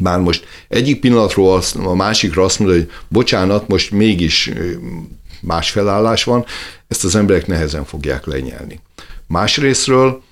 Már 0.00 0.18
most 0.18 0.44
egyik 0.68 1.00
pillanatról 1.00 1.54
azt, 1.54 1.76
a 1.76 1.94
másikra 1.94 2.44
azt 2.44 2.58
mondja, 2.58 2.76
hogy 2.76 2.90
bocsánat, 3.08 3.68
most 3.68 3.90
mégis 3.90 4.50
más 5.40 5.70
felállás 5.70 6.24
van, 6.24 6.44
ezt 6.88 7.04
az 7.04 7.14
emberek 7.14 7.46
nehezen 7.46 7.84
fogják 7.84 8.26
lenyelni. 8.26 8.80
Másrésztről 9.26 10.22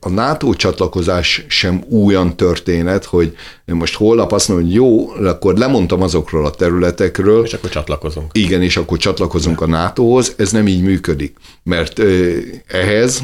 a 0.00 0.08
NATO 0.08 0.54
csatlakozás 0.54 1.44
sem 1.48 1.84
újan 1.88 2.36
történet, 2.36 3.04
hogy 3.04 3.36
most 3.64 3.94
holnap 3.94 4.32
azt 4.32 4.48
mondom, 4.48 4.66
hogy 4.66 4.74
jó, 4.74 5.10
akkor 5.10 5.56
lemondtam 5.56 6.02
azokról 6.02 6.46
a 6.46 6.50
területekről. 6.50 7.44
És 7.44 7.52
akkor 7.52 7.70
csatlakozunk. 7.70 8.30
Igen, 8.32 8.62
és 8.62 8.76
akkor 8.76 8.98
csatlakozunk 8.98 9.60
a 9.60 9.66
NATO-hoz. 9.66 10.34
Ez 10.36 10.52
nem 10.52 10.66
így 10.66 10.82
működik, 10.82 11.36
mert 11.62 12.02
ehhez 12.66 13.22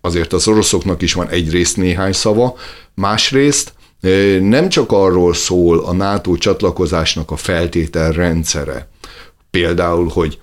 azért 0.00 0.32
az 0.32 0.48
oroszoknak 0.48 1.02
is 1.02 1.12
van 1.12 1.28
egyrészt 1.28 1.76
néhány 1.76 2.12
szava, 2.12 2.56
másrészt 2.94 3.72
nem 4.40 4.68
csak 4.68 4.92
arról 4.92 5.34
szól 5.34 5.78
a 5.78 5.92
NATO 5.92 6.36
csatlakozásnak 6.36 7.30
a 7.30 7.36
feltételrendszere, 7.36 8.88
például, 9.50 10.08
hogy 10.08 10.38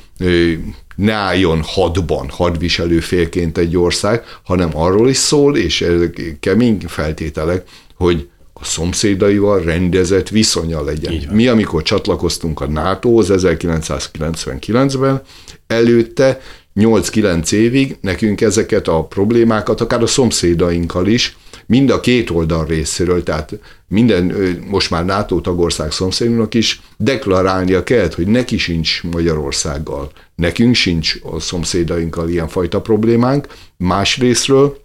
ne 0.95 1.13
álljon 1.13 1.61
hadban, 1.65 2.29
hadviselő 2.29 2.99
félként 2.99 3.57
egy 3.57 3.77
ország, 3.77 4.23
hanem 4.43 4.69
arról 4.73 5.09
is 5.09 5.17
szól, 5.17 5.57
és 5.57 5.81
ezek 5.81 6.37
kemény 6.39 6.79
feltételek, 6.87 7.67
hogy 7.95 8.29
a 8.53 8.65
szomszédaival 8.65 9.61
rendezett 9.61 10.29
viszonya 10.29 10.83
legyen. 10.83 11.13
Mi, 11.31 11.47
amikor 11.47 11.81
csatlakoztunk 11.81 12.61
a 12.61 12.67
NATO-hoz 12.67 13.29
1999-ben, 13.31 15.21
előtte 15.67 16.39
8-9 16.75 17.51
évig 17.51 17.97
nekünk 18.01 18.41
ezeket 18.41 18.87
a 18.87 19.03
problémákat, 19.03 19.81
akár 19.81 20.01
a 20.01 20.07
szomszédainkkal 20.07 21.07
is, 21.07 21.37
mind 21.71 21.89
a 21.89 21.99
két 21.99 22.29
oldal 22.29 22.65
részéről, 22.65 23.23
tehát 23.23 23.59
minden 23.87 24.33
most 24.69 24.89
már 24.89 25.05
NATO 25.05 25.41
tagország 25.41 25.91
szomszédunknak 25.91 26.53
is 26.53 26.81
deklarálnia 26.97 27.83
kell, 27.83 28.09
hogy 28.15 28.27
neki 28.27 28.57
sincs 28.57 29.03
Magyarországgal, 29.03 30.11
nekünk 30.35 30.75
sincs 30.75 31.15
a 31.23 31.39
szomszédainkkal 31.39 32.29
ilyenfajta 32.29 32.81
problémánk. 32.81 33.47
Másrésztről, 33.77 34.81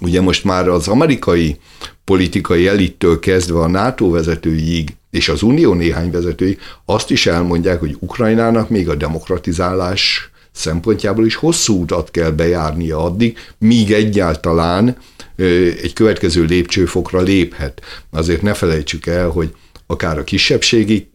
ugye 0.00 0.20
most 0.20 0.44
már 0.44 0.68
az 0.68 0.88
amerikai 0.88 1.56
politikai 2.04 2.66
elittől 2.66 3.18
kezdve 3.18 3.58
a 3.58 3.68
NATO 3.68 4.10
vezetőig 4.10 4.94
és 5.10 5.28
az 5.28 5.42
Unió 5.42 5.74
néhány 5.74 6.10
vezetői 6.10 6.58
azt 6.84 7.10
is 7.10 7.26
elmondják, 7.26 7.80
hogy 7.80 7.96
Ukrajnának 7.98 8.68
még 8.68 8.88
a 8.88 8.94
demokratizálás 8.94 10.30
szempontjából 10.52 11.26
is 11.26 11.34
hosszú 11.34 11.80
utat 11.82 12.10
kell 12.10 12.30
bejárnia 12.30 13.04
addig, 13.04 13.38
míg 13.58 13.92
egyáltalán 13.92 14.96
egy 15.82 15.92
következő 15.94 16.44
lépcsőfokra 16.44 17.20
léphet. 17.20 17.80
Azért 18.10 18.42
ne 18.42 18.54
felejtsük 18.54 19.06
el, 19.06 19.28
hogy 19.28 19.54
akár 19.86 20.18
a 20.18 20.24
kisebbségi 20.24 21.10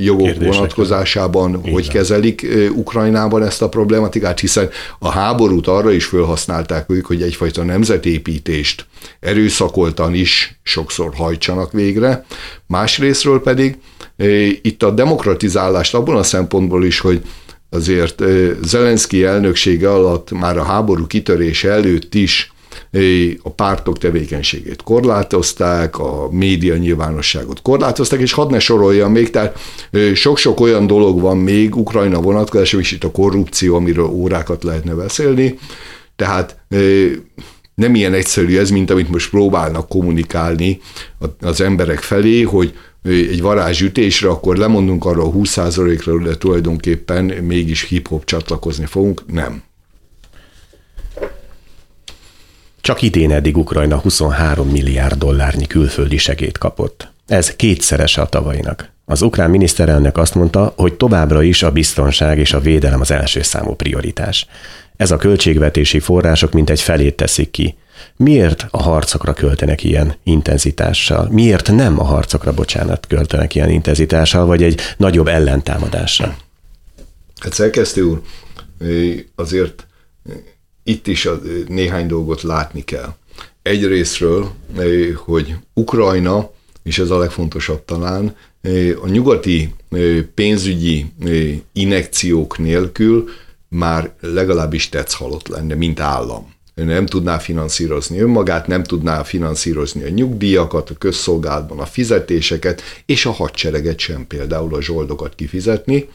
jogok 0.00 0.26
Kérdések 0.26 0.54
vonatkozásában, 0.54 1.54
hogy 1.60 1.84
Igen. 1.84 1.92
kezelik 1.92 2.46
Ukrajnában 2.74 3.42
ezt 3.42 3.62
a 3.62 3.68
problematikát, 3.68 4.40
hiszen 4.40 4.68
a 4.98 5.08
háborút 5.08 5.66
arra 5.66 5.92
is 5.92 6.04
felhasználták 6.04 6.90
ők, 6.90 7.06
hogy 7.06 7.22
egyfajta 7.22 7.62
nemzetépítést 7.62 8.86
erőszakoltan 9.20 10.14
is 10.14 10.58
sokszor 10.62 11.14
hajtsanak 11.14 11.72
végre. 11.72 12.24
Másrésztről 12.66 13.42
pedig 13.42 13.76
itt 14.62 14.82
a 14.82 14.90
demokratizálást 14.90 15.94
abban 15.94 16.16
a 16.16 16.22
szempontból 16.22 16.84
is, 16.84 17.00
hogy 17.00 17.22
azért 17.70 18.22
Zelenszky 18.62 19.24
elnöksége 19.24 19.92
alatt 19.92 20.30
már 20.30 20.58
a 20.58 20.64
háború 20.64 21.06
kitörése 21.06 21.70
előtt 21.70 22.14
is 22.14 22.52
a 23.42 23.50
pártok 23.50 23.98
tevékenységét 23.98 24.82
korlátozták, 24.82 25.98
a 25.98 26.28
média 26.30 26.76
nyilvánosságot 26.76 27.62
korlátozták, 27.62 28.20
és 28.20 28.32
hadd 28.32 28.50
ne 28.50 28.58
soroljam 28.58 29.12
még, 29.12 29.30
tehát 29.30 29.58
sok-sok 30.14 30.60
olyan 30.60 30.86
dolog 30.86 31.20
van 31.20 31.36
még 31.36 31.76
Ukrajna 31.76 32.20
vonatkozásában, 32.20 32.80
és 32.80 32.92
itt 32.92 33.04
a 33.04 33.10
korrupció, 33.10 33.74
amiről 33.74 34.06
órákat 34.06 34.64
lehetne 34.64 34.94
beszélni, 34.94 35.58
tehát 36.16 36.56
nem 37.74 37.94
ilyen 37.94 38.14
egyszerű 38.14 38.58
ez, 38.58 38.70
mint 38.70 38.90
amit 38.90 39.08
most 39.08 39.30
próbálnak 39.30 39.88
kommunikálni 39.88 40.80
az 41.40 41.60
emberek 41.60 41.98
felé, 41.98 42.42
hogy 42.42 42.74
egy 43.02 43.40
varázsütésre, 43.40 44.28
akkor 44.28 44.56
lemondunk 44.56 45.04
arra 45.04 45.22
a 45.22 45.32
20%-ra, 45.32 46.22
de 46.22 46.36
tulajdonképpen 46.36 47.24
mégis 47.24 47.82
hip-hop 47.82 48.24
csatlakozni 48.24 48.86
fogunk. 48.86 49.22
Nem. 49.32 49.62
Csak 52.86 53.02
idén 53.02 53.32
eddig 53.32 53.56
Ukrajna 53.56 53.96
23 53.96 54.68
milliárd 54.68 55.18
dollárnyi 55.18 55.66
külföldi 55.66 56.16
segét 56.16 56.58
kapott. 56.58 57.08
Ez 57.26 57.56
kétszerese 57.56 58.20
a 58.20 58.26
tavainak. 58.26 58.90
Az 59.04 59.22
ukrán 59.22 59.50
miniszterelnök 59.50 60.18
azt 60.18 60.34
mondta, 60.34 60.72
hogy 60.76 60.94
továbbra 60.94 61.42
is 61.42 61.62
a 61.62 61.72
biztonság 61.72 62.38
és 62.38 62.52
a 62.52 62.60
védelem 62.60 63.00
az 63.00 63.10
első 63.10 63.42
számú 63.42 63.74
prioritás. 63.74 64.46
Ez 64.96 65.10
a 65.10 65.16
költségvetési 65.16 65.98
források 65.98 66.52
mintegy 66.52 66.80
felét 66.80 67.16
teszik 67.16 67.50
ki. 67.50 67.76
Miért 68.16 68.66
a 68.70 68.82
harcokra 68.82 69.32
költenek 69.32 69.84
ilyen 69.84 70.14
intenzitással? 70.22 71.28
Miért 71.30 71.72
nem 71.72 72.00
a 72.00 72.04
harcokra, 72.04 72.52
bocsánat, 72.52 73.06
költenek 73.06 73.54
ilyen 73.54 73.70
intenzitással, 73.70 74.46
vagy 74.46 74.62
egy 74.62 74.80
nagyobb 74.96 75.26
ellentámadásra? 75.26 76.36
Hát 77.40 77.52
szerkesztő 77.52 78.02
úr, 78.02 78.20
azért 79.34 79.86
itt 80.88 81.06
is 81.06 81.28
néhány 81.68 82.06
dolgot 82.06 82.42
látni 82.42 82.84
kell. 82.84 83.14
Egyrésztről, 83.62 84.50
hogy 85.16 85.54
Ukrajna, 85.74 86.50
és 86.82 86.98
ez 86.98 87.10
a 87.10 87.18
legfontosabb 87.18 87.84
talán, 87.84 88.36
a 89.02 89.08
nyugati 89.08 89.74
pénzügyi 90.34 91.06
inekciók 91.72 92.58
nélkül 92.58 93.28
már 93.68 94.12
legalábbis 94.20 94.88
tetsz 94.88 95.14
halott 95.14 95.48
lenne, 95.48 95.74
mint 95.74 96.00
állam. 96.00 96.54
Nem 96.74 97.06
tudná 97.06 97.38
finanszírozni 97.38 98.20
önmagát, 98.20 98.66
nem 98.66 98.82
tudná 98.82 99.22
finanszírozni 99.22 100.02
a 100.02 100.08
nyugdíjakat, 100.08 100.90
a 100.90 100.94
közszolgálatban 100.94 101.78
a 101.78 101.86
fizetéseket, 101.86 102.82
és 103.06 103.26
a 103.26 103.30
hadsereget 103.30 103.98
sem 103.98 104.26
például 104.26 104.74
a 104.74 104.82
zsoldokat 104.82 105.34
kifizetni. 105.34 106.08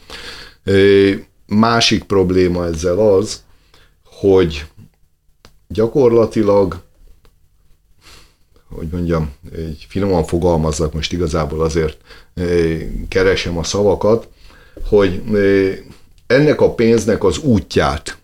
Másik 1.46 2.02
probléma 2.02 2.66
ezzel 2.66 2.98
az, 2.98 3.42
hogy 4.12 4.66
gyakorlatilag, 5.68 6.82
hogy 8.68 8.88
mondjam, 8.92 9.32
egy 9.56 9.86
finoman 9.88 10.24
fogalmazzak, 10.24 10.92
most 10.92 11.12
igazából 11.12 11.60
azért 11.60 11.96
keresem 13.08 13.58
a 13.58 13.64
szavakat, 13.64 14.28
hogy 14.84 15.22
ennek 16.26 16.60
a 16.60 16.74
pénznek 16.74 17.24
az 17.24 17.38
útját 17.38 18.18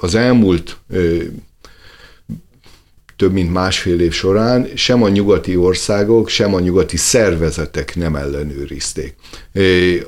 az 0.00 0.14
elmúlt 0.14 0.76
több 3.16 3.32
mint 3.32 3.52
másfél 3.52 4.00
év 4.00 4.12
során 4.12 4.68
sem 4.74 5.02
a 5.02 5.08
nyugati 5.08 5.56
országok, 5.56 6.28
sem 6.28 6.54
a 6.54 6.60
nyugati 6.60 6.96
szervezetek 6.96 7.96
nem 7.96 8.16
ellenőrizték. 8.16 9.14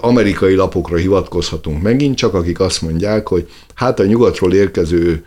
Amerikai 0.00 0.54
lapokra 0.54 0.96
hivatkozhatunk 0.96 1.82
megint 1.82 2.16
csak, 2.16 2.34
akik 2.34 2.60
azt 2.60 2.82
mondják, 2.82 3.28
hogy 3.28 3.50
hát 3.74 4.00
a 4.00 4.04
nyugatról 4.04 4.54
érkező 4.54 5.24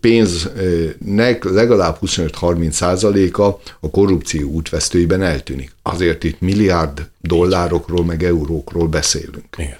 pénznek 0.00 1.44
legalább 1.44 1.98
25-30 2.06 2.70
százaléka 2.70 3.60
a 3.80 3.90
korrupció 3.90 4.50
útvesztőiben 4.50 5.22
eltűnik. 5.22 5.72
Azért 5.82 6.24
itt 6.24 6.40
milliárd 6.40 7.08
dollárokról, 7.20 8.04
meg 8.04 8.24
eurókról 8.24 8.86
beszélünk. 8.86 9.56
Igen. 9.56 9.76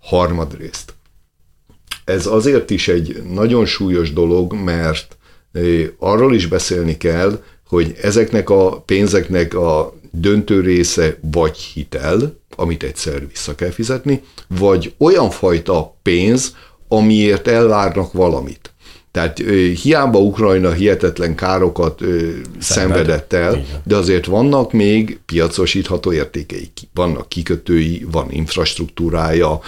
Harmadrészt. 0.00 0.94
Ez 2.04 2.26
azért 2.26 2.70
is 2.70 2.88
egy 2.88 3.22
nagyon 3.32 3.66
súlyos 3.66 4.12
dolog, 4.12 4.52
mert 4.52 5.16
arról 5.98 6.34
is 6.34 6.46
beszélni 6.46 6.96
kell, 6.96 7.42
hogy 7.68 7.94
ezeknek 8.02 8.50
a 8.50 8.80
pénzeknek 8.80 9.54
a 9.54 9.94
döntő 10.10 10.60
része 10.60 11.18
vagy 11.20 11.56
hitel, 11.56 12.36
amit 12.56 12.82
egyszer 12.82 13.28
vissza 13.28 13.54
kell 13.54 13.70
fizetni, 13.70 14.22
vagy 14.48 14.94
olyan 14.98 15.30
fajta 15.30 15.96
pénz, 16.02 16.56
amiért 16.88 17.48
elvárnak 17.48 18.12
valamit. 18.12 18.73
Tehát 19.14 19.38
hiába 19.82 20.18
Ukrajna 20.18 20.72
hihetetlen 20.72 21.34
károkat 21.34 22.00
szenvedett 22.58 23.32
el, 23.32 23.64
de 23.84 23.96
azért 23.96 24.26
vannak 24.26 24.72
még 24.72 25.18
piacosítható 25.26 26.12
értékei. 26.12 26.70
Vannak 26.94 27.28
kikötői, 27.28 28.06
van 28.10 28.26
infrastruktúrája, 28.30 29.60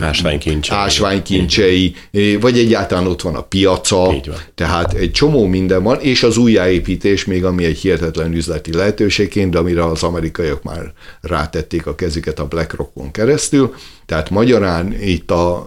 ásványkincsei, 0.00 0.76
ásványkincsei 0.76 1.94
vagy 2.40 2.58
egyáltalán 2.58 3.06
ott 3.06 3.22
van 3.22 3.34
a 3.34 3.42
piaca, 3.42 3.96
van. 3.96 4.22
tehát 4.54 4.94
egy 4.94 5.12
csomó 5.12 5.46
minden 5.46 5.82
van, 5.82 6.00
és 6.00 6.22
az 6.22 6.36
újjáépítés 6.36 7.24
még, 7.24 7.44
ami 7.44 7.64
egy 7.64 7.78
hihetetlen 7.78 8.32
üzleti 8.32 8.72
lehetőségként, 8.72 9.50
de 9.50 9.58
amire 9.58 9.84
az 9.84 10.02
amerikaiak 10.02 10.62
már 10.62 10.92
rátették 11.20 11.86
a 11.86 11.94
kezüket 11.94 12.38
a 12.38 12.46
BlackRockon 12.46 13.10
keresztül. 13.10 13.74
Tehát 14.06 14.30
magyarán 14.30 14.94
itt 15.02 15.30
a 15.30 15.66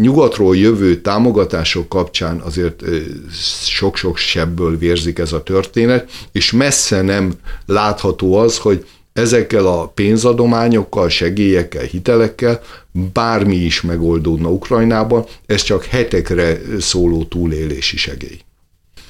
nyugatról 0.00 0.56
jövő 0.56 1.00
támogatások 1.00 1.88
kapcsán 1.88 2.40
azért 2.40 2.82
sok-sok 3.64 4.16
sebből 4.16 4.78
vérzik 4.78 5.18
ez 5.18 5.32
a 5.32 5.42
történet, 5.42 6.10
és 6.32 6.52
messze 6.52 7.02
nem 7.02 7.32
látható 7.66 8.34
az, 8.34 8.58
hogy 8.58 8.86
ezekkel 9.12 9.66
a 9.66 9.86
pénzadományokkal, 9.86 11.08
segélyekkel, 11.08 11.82
hitelekkel 11.84 12.60
bármi 13.12 13.56
is 13.56 13.80
megoldódna 13.80 14.48
Ukrajnában, 14.48 15.24
ez 15.46 15.62
csak 15.62 15.84
hetekre 15.84 16.60
szóló 16.78 17.24
túlélési 17.24 17.96
segély. 17.96 18.40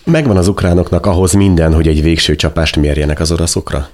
Megvan 0.04 0.36
az 0.36 0.48
ukránoknak 0.48 1.06
ahhoz 1.06 1.32
minden, 1.32 1.74
hogy 1.74 1.88
egy 1.88 2.02
végső 2.02 2.36
csapást 2.36 2.76
mérjenek 2.76 3.20
az 3.20 3.32
oroszokra? 3.32 3.88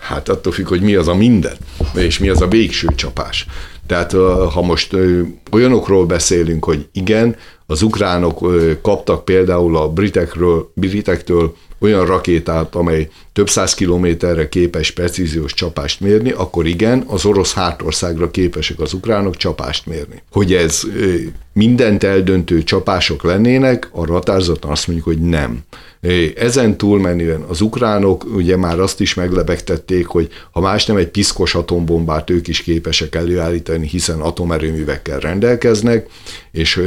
Hát 0.00 0.28
attól 0.28 0.52
függ, 0.52 0.68
hogy 0.68 0.80
mi 0.80 0.94
az 0.94 1.08
a 1.08 1.14
minden, 1.14 1.56
és 1.94 2.18
mi 2.18 2.28
az 2.28 2.40
a 2.40 2.48
végső 2.48 2.88
csapás. 2.94 3.46
Tehát 3.86 4.12
ha 4.52 4.62
most 4.62 4.96
olyanokról 5.50 6.06
beszélünk, 6.06 6.64
hogy 6.64 6.88
igen, 6.92 7.36
az 7.66 7.82
ukránok 7.82 8.46
kaptak 8.82 9.24
például 9.24 9.76
a 9.76 9.88
britekről, 9.88 10.70
britektől 10.74 11.54
olyan 11.78 12.06
rakétát, 12.06 12.74
amely 12.74 13.08
több 13.32 13.48
száz 13.48 13.74
kilométerre 13.74 14.48
képes 14.48 14.90
precíziós 14.90 15.54
csapást 15.54 16.00
mérni, 16.00 16.30
akkor 16.30 16.66
igen, 16.66 17.04
az 17.06 17.24
orosz 17.24 17.52
hátországra 17.52 18.30
képesek 18.30 18.80
az 18.80 18.92
ukránok 18.92 19.36
csapást 19.36 19.86
mérni. 19.86 20.22
Hogy 20.30 20.54
ez 20.54 20.82
mindent 21.52 22.04
eldöntő 22.04 22.62
csapások 22.62 23.22
lennének, 23.22 23.88
a 23.92 24.06
ratárzatlan 24.06 24.72
azt 24.72 24.86
mondjuk, 24.86 25.08
hogy 25.08 25.20
nem. 25.20 25.58
Ezen 26.36 26.76
túlmenően 26.76 27.40
az 27.40 27.60
ukránok 27.60 28.24
ugye 28.34 28.56
már 28.56 28.80
azt 28.80 29.00
is 29.00 29.14
meglebegtették, 29.14 30.06
hogy 30.06 30.28
ha 30.50 30.60
más 30.60 30.86
nem 30.86 30.96
egy 30.96 31.08
piszkos 31.08 31.54
atombombát 31.54 32.30
ők 32.30 32.48
is 32.48 32.62
képesek 32.62 33.14
előállítani, 33.14 33.86
hiszen 33.86 34.20
atomerőművekkel 34.20 35.18
rendelkeznek, 35.18 36.08
és 36.52 36.82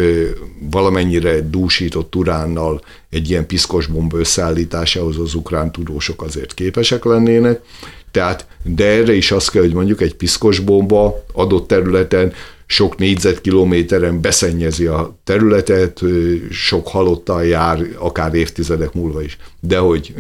valamennyire 0.72 1.42
dúsított 1.42 2.16
uránnal 2.16 2.82
egy 3.10 3.30
ilyen 3.30 3.46
piszkos 3.46 3.86
bomba 3.86 4.18
összeállításához 4.18 5.20
az 5.20 5.34
ukrán 5.34 5.72
tudósok 5.72 6.24
azért 6.24 6.54
képesek 6.54 7.04
lennének. 7.04 7.62
Tehát, 8.12 8.48
de 8.64 8.86
erre 8.86 9.14
is 9.14 9.32
azt 9.32 9.52
kell, 9.52 9.62
hogy 9.62 9.74
mondjuk 9.74 10.02
egy 10.02 10.16
piszkos 10.16 10.60
bomba 10.60 11.24
adott 11.34 11.68
területen 11.68 12.34
sok 12.68 12.98
négyzetkilométeren 12.98 14.22
beszennyezi 14.22 14.86
a 14.86 15.20
területet, 15.24 16.02
sok 16.52 16.88
halottal 16.88 17.46
jár, 17.46 17.80
akár 17.98 18.34
évtizedek 18.34 18.94
múlva 18.94 19.22
is. 19.22 19.38
De 19.60 19.78
hogy 19.78 20.14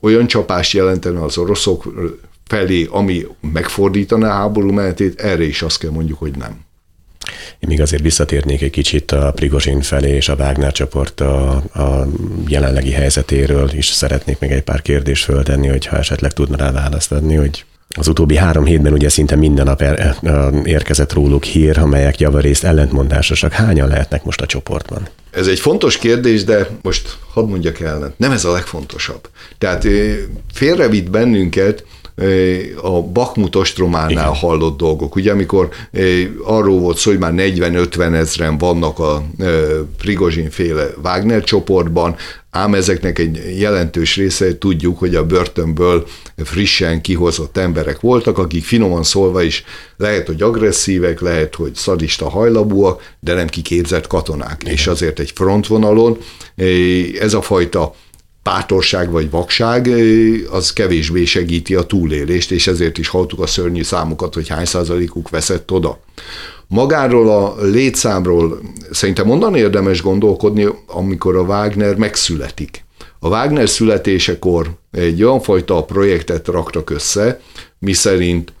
olyan 0.00 0.26
csapást 0.26 0.72
jelentene 0.72 1.22
az 1.22 1.38
oroszok 1.38 1.92
felé, 2.44 2.86
ami 2.90 3.26
megfordítaná 3.52 4.28
a 4.28 4.32
háború 4.32 4.70
menetét, 4.70 5.20
erre 5.20 5.44
is 5.44 5.62
azt 5.62 5.78
kell 5.78 5.90
mondjuk, 5.90 6.18
hogy 6.18 6.36
nem. 6.36 6.60
Én 7.58 7.68
még 7.68 7.80
azért 7.80 8.02
visszatérnék 8.02 8.62
egy 8.62 8.70
kicsit 8.70 9.10
a 9.10 9.32
Prigozsin 9.32 9.80
felé 9.80 10.10
és 10.10 10.28
a 10.28 10.34
Wagner 10.34 10.72
csoport 10.72 11.20
a, 11.20 11.56
a 11.56 12.06
jelenlegi 12.46 12.90
helyzetéről 12.90 13.70
is 13.72 13.86
szeretnék 13.86 14.38
még 14.38 14.50
egy 14.50 14.62
pár 14.62 14.82
kérdést 14.82 15.24
föltenni, 15.24 15.68
hogyha 15.68 15.96
esetleg 15.96 16.32
tudna 16.32 16.56
rá 16.56 16.72
választ 16.72 17.12
adni, 17.12 17.34
hogy 17.34 17.64
az 17.94 18.08
utóbbi 18.08 18.36
három 18.36 18.64
hétben 18.64 18.92
ugye 18.92 19.08
szinte 19.08 19.36
minden 19.36 19.64
nap 19.64 19.82
érkezett 20.64 21.12
róluk 21.12 21.44
hír, 21.44 21.78
amelyek 21.78 22.20
javarészt 22.20 22.64
ellentmondásosak. 22.64 23.52
Hányan 23.52 23.88
lehetnek 23.88 24.24
most 24.24 24.40
a 24.40 24.46
csoportban? 24.46 25.08
Ez 25.30 25.46
egy 25.46 25.60
fontos 25.60 25.98
kérdés, 25.98 26.44
de 26.44 26.68
most 26.82 27.16
hadd 27.32 27.48
mondjak 27.48 27.80
el, 27.80 28.14
nem 28.16 28.30
ez 28.30 28.44
a 28.44 28.52
legfontosabb. 28.52 29.28
Tehát 29.58 29.86
félrevitt 30.52 31.10
bennünket 31.10 31.84
a 32.82 33.02
Bakmut 33.02 33.56
ostrománál 33.56 34.10
Igen. 34.10 34.24
hallott 34.24 34.76
dolgok. 34.76 35.14
Ugye 35.14 35.32
amikor 35.32 35.68
arról 36.44 36.78
volt 36.78 36.96
szó, 36.96 37.10
hogy 37.10 37.20
már 37.20 37.32
40-50 37.36 38.14
ezren 38.14 38.58
vannak 38.58 38.98
a 38.98 39.24
Prigozsin 39.98 40.50
féle 40.50 40.86
Wagner 41.02 41.44
csoportban, 41.44 42.16
ám 42.50 42.74
ezeknek 42.74 43.18
egy 43.18 43.58
jelentős 43.58 44.16
része 44.16 44.58
tudjuk, 44.58 44.98
hogy 44.98 45.14
a 45.14 45.26
börtönből 45.26 46.06
frissen 46.36 47.00
kihozott 47.00 47.56
emberek 47.56 48.00
voltak, 48.00 48.38
akik 48.38 48.64
finoman 48.64 49.02
szólva 49.02 49.42
is 49.42 49.64
lehet, 49.96 50.26
hogy 50.26 50.42
agresszívek, 50.42 51.20
lehet, 51.20 51.54
hogy 51.54 51.74
szadista 51.74 52.28
hajlabúak, 52.28 53.14
de 53.20 53.34
nem 53.34 53.46
kiképzett 53.46 54.06
katonák. 54.06 54.56
Igen. 54.60 54.74
És 54.74 54.86
azért 54.86 55.18
egy 55.18 55.30
frontvonalon 55.34 56.18
ez 57.20 57.34
a 57.34 57.42
fajta 57.42 57.94
bátorság 58.42 59.10
vagy 59.10 59.30
vakság, 59.30 59.90
az 60.50 60.72
kevésbé 60.72 61.24
segíti 61.24 61.74
a 61.74 61.82
túlélést, 61.82 62.50
és 62.50 62.66
ezért 62.66 62.98
is 62.98 63.08
hallottuk 63.08 63.40
a 63.40 63.46
szörnyű 63.46 63.82
számokat, 63.82 64.34
hogy 64.34 64.48
hány 64.48 64.64
százalékuk 64.64 65.30
veszett 65.30 65.70
oda. 65.70 66.00
Magáról 66.66 67.30
a 67.30 67.62
létszámról 67.62 68.60
szerintem 68.90 69.30
onnan 69.30 69.54
érdemes 69.54 70.02
gondolkodni, 70.02 70.68
amikor 70.86 71.36
a 71.36 71.42
Wagner 71.42 71.96
megszületik. 71.96 72.84
A 73.18 73.28
Wagner 73.28 73.68
születésekor 73.68 74.70
egy 74.90 75.22
olyan 75.22 75.40
fajta 75.40 75.84
projektet 75.84 76.48
raktak 76.48 76.90
össze, 76.90 77.40
miszerint 77.78 78.52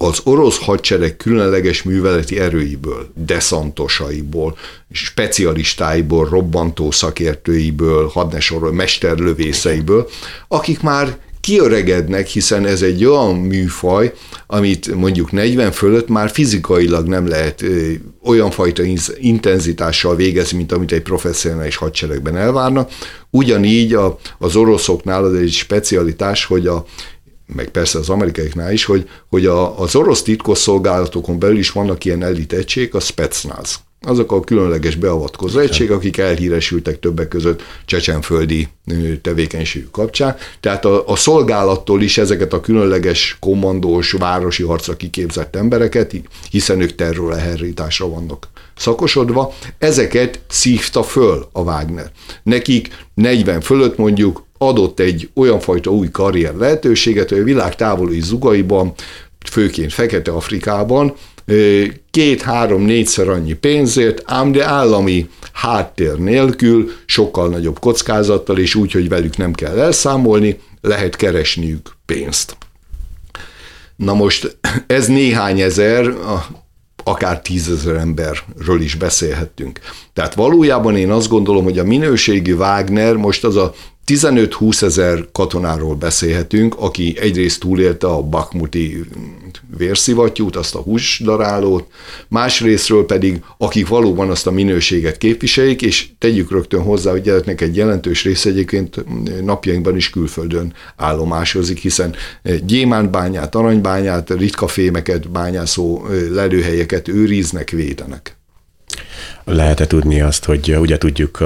az 0.00 0.20
orosz 0.24 0.58
hadsereg 0.58 1.16
különleges 1.16 1.82
műveleti 1.82 2.38
erőiből, 2.38 3.08
deszantosaiból, 3.14 4.56
specialistáiból, 4.92 6.28
robbantó 6.28 6.90
szakértőiből, 6.90 8.06
hadnesorról, 8.06 8.72
mesterlövészeiből, 8.72 10.08
akik 10.48 10.80
már 10.80 11.18
kiöregednek, 11.40 12.26
hiszen 12.26 12.66
ez 12.66 12.82
egy 12.82 13.04
olyan 13.04 13.34
műfaj, 13.34 14.14
amit 14.46 14.94
mondjuk 14.94 15.32
40 15.32 15.72
fölött 15.72 16.08
már 16.08 16.30
fizikailag 16.30 17.06
nem 17.06 17.28
lehet 17.28 17.64
olyan 18.24 18.50
fajta 18.50 18.82
intenzitással 19.16 20.16
végezni, 20.16 20.56
mint 20.56 20.72
amit 20.72 20.92
egy 20.92 21.02
professzionális 21.02 21.76
hadseregben 21.76 22.36
elvárnak. 22.36 22.90
Ugyanígy 23.30 23.94
a, 23.94 24.18
az 24.38 24.56
oroszoknál 24.56 25.24
az 25.24 25.34
egy 25.34 25.52
specialitás, 25.52 26.44
hogy 26.44 26.66
a 26.66 26.84
meg 27.54 27.68
persze 27.68 27.98
az 27.98 28.08
amerikaiknál 28.08 28.72
is, 28.72 28.84
hogy, 28.84 29.08
hogy 29.28 29.46
a, 29.46 29.80
az 29.80 29.94
orosz 29.94 30.22
titkosszolgálatokon 30.22 31.38
belül 31.38 31.58
is 31.58 31.70
vannak 31.70 32.04
ilyen 32.04 32.22
elit 32.22 32.52
egység, 32.52 32.94
a 32.94 33.00
Spetsnaz. 33.00 33.80
Azok 34.00 34.32
a 34.32 34.40
különleges 34.40 34.94
beavatkozó 34.94 35.58
egység, 35.58 35.90
akik 35.90 36.16
elhíresültek 36.16 36.98
többek 36.98 37.28
között 37.28 37.62
csecsenföldi 37.84 38.68
tevékenységük 39.22 39.90
kapcsán. 39.90 40.36
Tehát 40.60 40.84
a, 40.84 41.08
a 41.08 41.16
szolgálattól 41.16 42.02
is 42.02 42.18
ezeket 42.18 42.52
a 42.52 42.60
különleges 42.60 43.36
kommandós, 43.40 44.12
városi 44.12 44.62
harcra 44.62 44.96
kiképzett 44.96 45.56
embereket, 45.56 46.14
hiszen 46.50 46.80
ők 46.80 46.94
terrorleherításra 46.94 48.08
vannak 48.08 48.48
szakosodva, 48.76 49.54
ezeket 49.78 50.40
szívta 50.48 51.02
föl 51.02 51.48
a 51.52 51.60
Wagner. 51.60 52.10
Nekik 52.42 52.88
40 53.14 53.60
fölött 53.60 53.96
mondjuk 53.96 54.46
adott 54.58 55.00
egy 55.00 55.30
olyan 55.34 55.60
fajta 55.60 55.90
új 55.90 56.10
karrier 56.10 56.54
lehetőséget, 56.54 57.28
hogy 57.28 57.38
a 57.38 57.44
világ 57.44 57.76
távoli 57.76 58.20
zugaiban, 58.20 58.92
főként 59.50 59.92
Fekete-Afrikában 59.92 61.14
két-három-négyszer 62.10 63.28
annyi 63.28 63.52
pénzért, 63.52 64.22
ám 64.24 64.52
de 64.52 64.66
állami 64.66 65.28
háttér 65.52 66.18
nélkül, 66.18 66.90
sokkal 67.06 67.48
nagyobb 67.48 67.78
kockázattal, 67.78 68.58
és 68.58 68.74
úgy, 68.74 68.92
hogy 68.92 69.08
velük 69.08 69.36
nem 69.36 69.52
kell 69.52 69.78
elszámolni, 69.78 70.60
lehet 70.80 71.16
keresniük 71.16 71.96
pénzt. 72.06 72.56
Na 73.96 74.14
most 74.14 74.58
ez 74.86 75.06
néhány 75.06 75.60
ezer, 75.60 76.14
akár 77.04 77.40
tízezer 77.40 77.96
emberről 77.96 78.80
is 78.80 78.94
beszélhettünk. 78.94 79.80
Tehát 80.12 80.34
valójában 80.34 80.96
én 80.96 81.10
azt 81.10 81.28
gondolom, 81.28 81.64
hogy 81.64 81.78
a 81.78 81.84
minőségi 81.84 82.52
Wagner 82.52 83.14
most 83.14 83.44
az 83.44 83.56
a 83.56 83.74
15-20 84.08 84.82
ezer 84.82 85.28
katonáról 85.32 85.94
beszélhetünk, 85.94 86.74
aki 86.78 87.16
egyrészt 87.20 87.60
túlélte 87.60 88.06
a 88.06 88.22
bakmuti 88.22 89.04
vérszivattyút, 89.76 90.56
azt 90.56 90.74
a 90.74 90.78
húsdarálót, 90.78 91.86
másrésztről 92.28 93.06
pedig, 93.06 93.42
akik 93.58 93.88
valóban 93.88 94.30
azt 94.30 94.46
a 94.46 94.50
minőséget 94.50 95.18
képviselik, 95.18 95.82
és 95.82 96.08
tegyük 96.18 96.50
rögtön 96.50 96.82
hozzá, 96.82 97.10
hogy 97.10 97.28
ezeknek 97.28 97.60
egy 97.60 97.76
jelentős 97.76 98.24
része 98.24 98.48
egyébként 98.48 99.04
napjainkban 99.44 99.96
is 99.96 100.10
külföldön 100.10 100.74
állomásozik, 100.96 101.78
hiszen 101.78 102.14
gyémántbányát, 102.66 103.54
aranybányát, 103.54 104.30
ritka 104.30 104.66
fémeket, 104.66 105.30
bányászó 105.30 106.06
lelőhelyeket 106.30 107.08
őriznek, 107.08 107.70
védenek. 107.70 108.37
Lehet-e 109.44 109.86
tudni 109.86 110.20
azt, 110.20 110.44
hogy 110.44 110.76
ugye 110.76 110.98
tudjuk, 110.98 111.36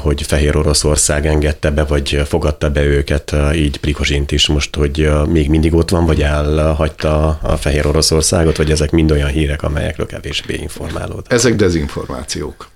hogy 0.00 0.22
Fehér 0.22 0.56
Oroszország 0.56 1.26
engedte 1.26 1.70
be, 1.70 1.84
vagy 1.84 2.22
fogadta 2.26 2.70
be 2.70 2.84
őket, 2.84 3.34
így 3.54 3.76
Prigozsint 3.76 4.32
is 4.32 4.46
most, 4.46 4.76
hogy 4.76 5.10
még 5.28 5.48
mindig 5.48 5.74
ott 5.74 5.90
van, 5.90 6.06
vagy 6.06 6.22
elhagyta 6.22 7.38
a 7.42 7.56
Fehér 7.56 7.86
Oroszországot, 7.86 8.56
vagy 8.56 8.70
ezek 8.70 8.90
mind 8.90 9.10
olyan 9.10 9.28
hírek, 9.28 9.62
amelyekről 9.62 10.06
kevésbé 10.06 10.54
informálód? 10.54 11.26
Ezek 11.28 11.56
dezinformációk. 11.56 12.68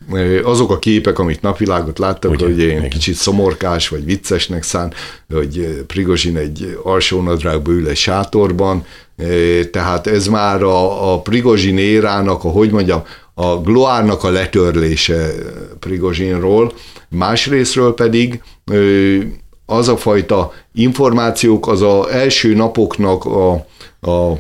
Azok 0.45 0.71
a 0.71 0.79
képek, 0.79 1.19
amit 1.19 1.43
napvilágot 1.43 1.99
láttak, 1.99 2.31
ugye, 2.31 2.45
hogy 2.45 2.59
én 2.59 2.89
kicsit 2.89 3.15
szomorkás, 3.15 3.89
vagy 3.89 4.05
viccesnek 4.05 4.63
szán, 4.63 4.93
hogy 5.33 5.85
Prigozsin 5.87 6.37
egy 6.37 6.79
alsónadrágba 6.83 7.71
ül 7.71 7.89
egy 7.89 7.97
sátorban, 7.97 8.85
tehát 9.71 10.07
ez 10.07 10.27
már 10.27 10.63
a, 10.63 11.13
a 11.13 11.21
Prigozsin 11.21 11.79
érának, 11.79 12.45
a, 12.45 12.49
hogy 12.49 12.71
mondjam, 12.71 13.03
a 13.35 13.57
gloárnak 13.57 14.25
a 14.25 14.31
letörlése 14.31 15.33
Prigozsinról, 15.79 16.73
másrésztről 17.09 17.95
pedig 17.95 18.43
az 19.67 19.89
a 19.89 19.97
fajta 19.97 20.53
információk 20.73 21.69
az 21.69 21.83
a 21.83 22.13
első 22.13 22.55
napoknak 22.55 23.25
a, 23.25 23.53
a 24.01 24.39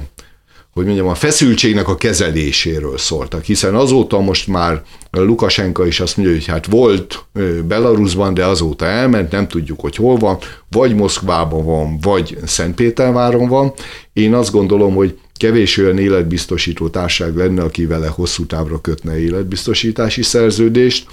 hogy 0.73 0.85
mondjam, 0.85 1.09
a 1.09 1.15
feszültségnek 1.15 1.89
a 1.89 1.97
kezeléséről 1.97 2.99
szóltak, 2.99 3.45
hiszen 3.45 3.75
azóta 3.75 4.21
most 4.21 4.47
már 4.47 4.83
Lukasenka 5.11 5.87
is 5.87 6.01
azt 6.01 6.17
mondja, 6.17 6.35
hogy 6.35 6.47
hát 6.47 6.67
volt 6.67 7.25
Belarusban, 7.65 8.35
de 8.35 8.45
azóta 8.45 8.85
elment, 8.85 9.31
nem 9.31 9.49
tudjuk, 9.49 9.81
hogy 9.81 9.97
hol 9.97 10.17
van, 10.17 10.39
vagy 10.71 10.95
Moszkvában 10.95 11.65
van, 11.65 11.99
vagy 12.01 12.39
Szentpéterváron 12.45 13.49
van. 13.49 13.73
Én 14.13 14.35
azt 14.35 14.53
gondolom, 14.53 14.95
hogy 14.95 15.19
kevés 15.43 15.77
olyan 15.79 15.99
életbiztosító 15.99 16.89
társág 16.89 17.37
lenne, 17.37 17.63
aki 17.63 17.87
vele 17.87 18.07
hosszú 18.07 18.47
távra 18.47 18.81
kötne 18.81 19.19
életbiztosítási 19.19 20.23
szerződést. 20.23 21.07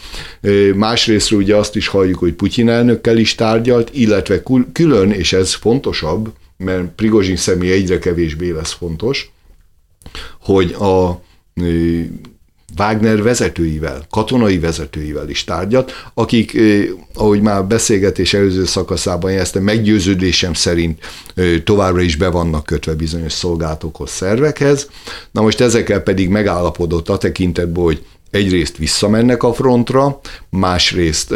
Másrészt 0.75 1.31
ugye 1.31 1.55
azt 1.55 1.75
is 1.75 1.87
halljuk, 1.87 2.19
hogy 2.19 2.33
Putyin 2.33 2.69
elnökkel 2.69 3.17
is 3.17 3.35
tárgyalt, 3.35 3.89
illetve 3.93 4.43
külön, 4.71 5.11
és 5.11 5.33
ez 5.33 5.53
fontosabb, 5.53 6.33
mert 6.57 6.95
Prigozsin 6.95 7.35
személy 7.35 7.71
egyre 7.71 7.99
kevésbé 7.99 8.49
lesz 8.49 8.71
fontos, 8.71 9.31
hogy 10.41 10.71
a 10.71 11.21
Wagner 12.77 13.23
vezetőivel, 13.23 14.05
katonai 14.10 14.60
vezetőivel 14.60 15.29
is 15.29 15.43
tárgyat, 15.43 15.91
akik, 16.13 16.58
ahogy 17.13 17.41
már 17.41 17.65
beszélgetés 17.65 18.34
előző 18.34 18.65
szakaszában 18.65 19.32
jeleztem, 19.32 19.63
meggyőződésem 19.63 20.53
szerint 20.53 21.05
továbbra 21.63 22.01
is 22.01 22.15
be 22.15 22.27
vannak 22.27 22.65
kötve 22.65 22.93
bizonyos 22.93 23.34
szolgálatokhoz, 23.34 24.10
szervekhez. 24.10 24.89
Na 25.32 25.41
most 25.41 25.62
ezekkel 25.62 25.99
pedig 25.99 26.29
megállapodott 26.29 27.10
a 27.10 27.17
tekintetben, 27.17 27.84
hogy 27.84 28.05
egyrészt 28.32 28.77
visszamennek 28.77 29.43
a 29.43 29.53
frontra, 29.53 30.19
másrészt 30.49 31.34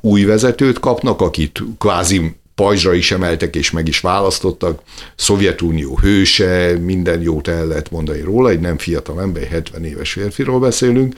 új 0.00 0.24
vezetőt 0.24 0.80
kapnak, 0.80 1.20
akit 1.20 1.62
kvázi 1.78 2.34
pajzsra 2.56 2.94
is 2.94 3.10
emeltek, 3.10 3.56
és 3.56 3.70
meg 3.70 3.88
is 3.88 4.00
választottak. 4.00 4.80
Szovjetunió 5.16 5.98
hőse, 5.98 6.78
minden 6.80 7.20
jót 7.20 7.48
el 7.48 7.66
lehet 7.66 7.90
mondani 7.90 8.20
róla, 8.20 8.50
egy 8.50 8.60
nem 8.60 8.78
fiatal 8.78 9.20
ember, 9.20 9.46
70 9.46 9.84
éves 9.84 10.12
férfiról 10.12 10.60
beszélünk. 10.60 11.14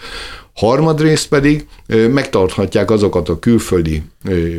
Harmadrészt 0.55 1.29
pedig 1.29 1.66
megtarthatják 1.87 2.90
azokat 2.90 3.29
a 3.29 3.38
külföldi 3.38 4.03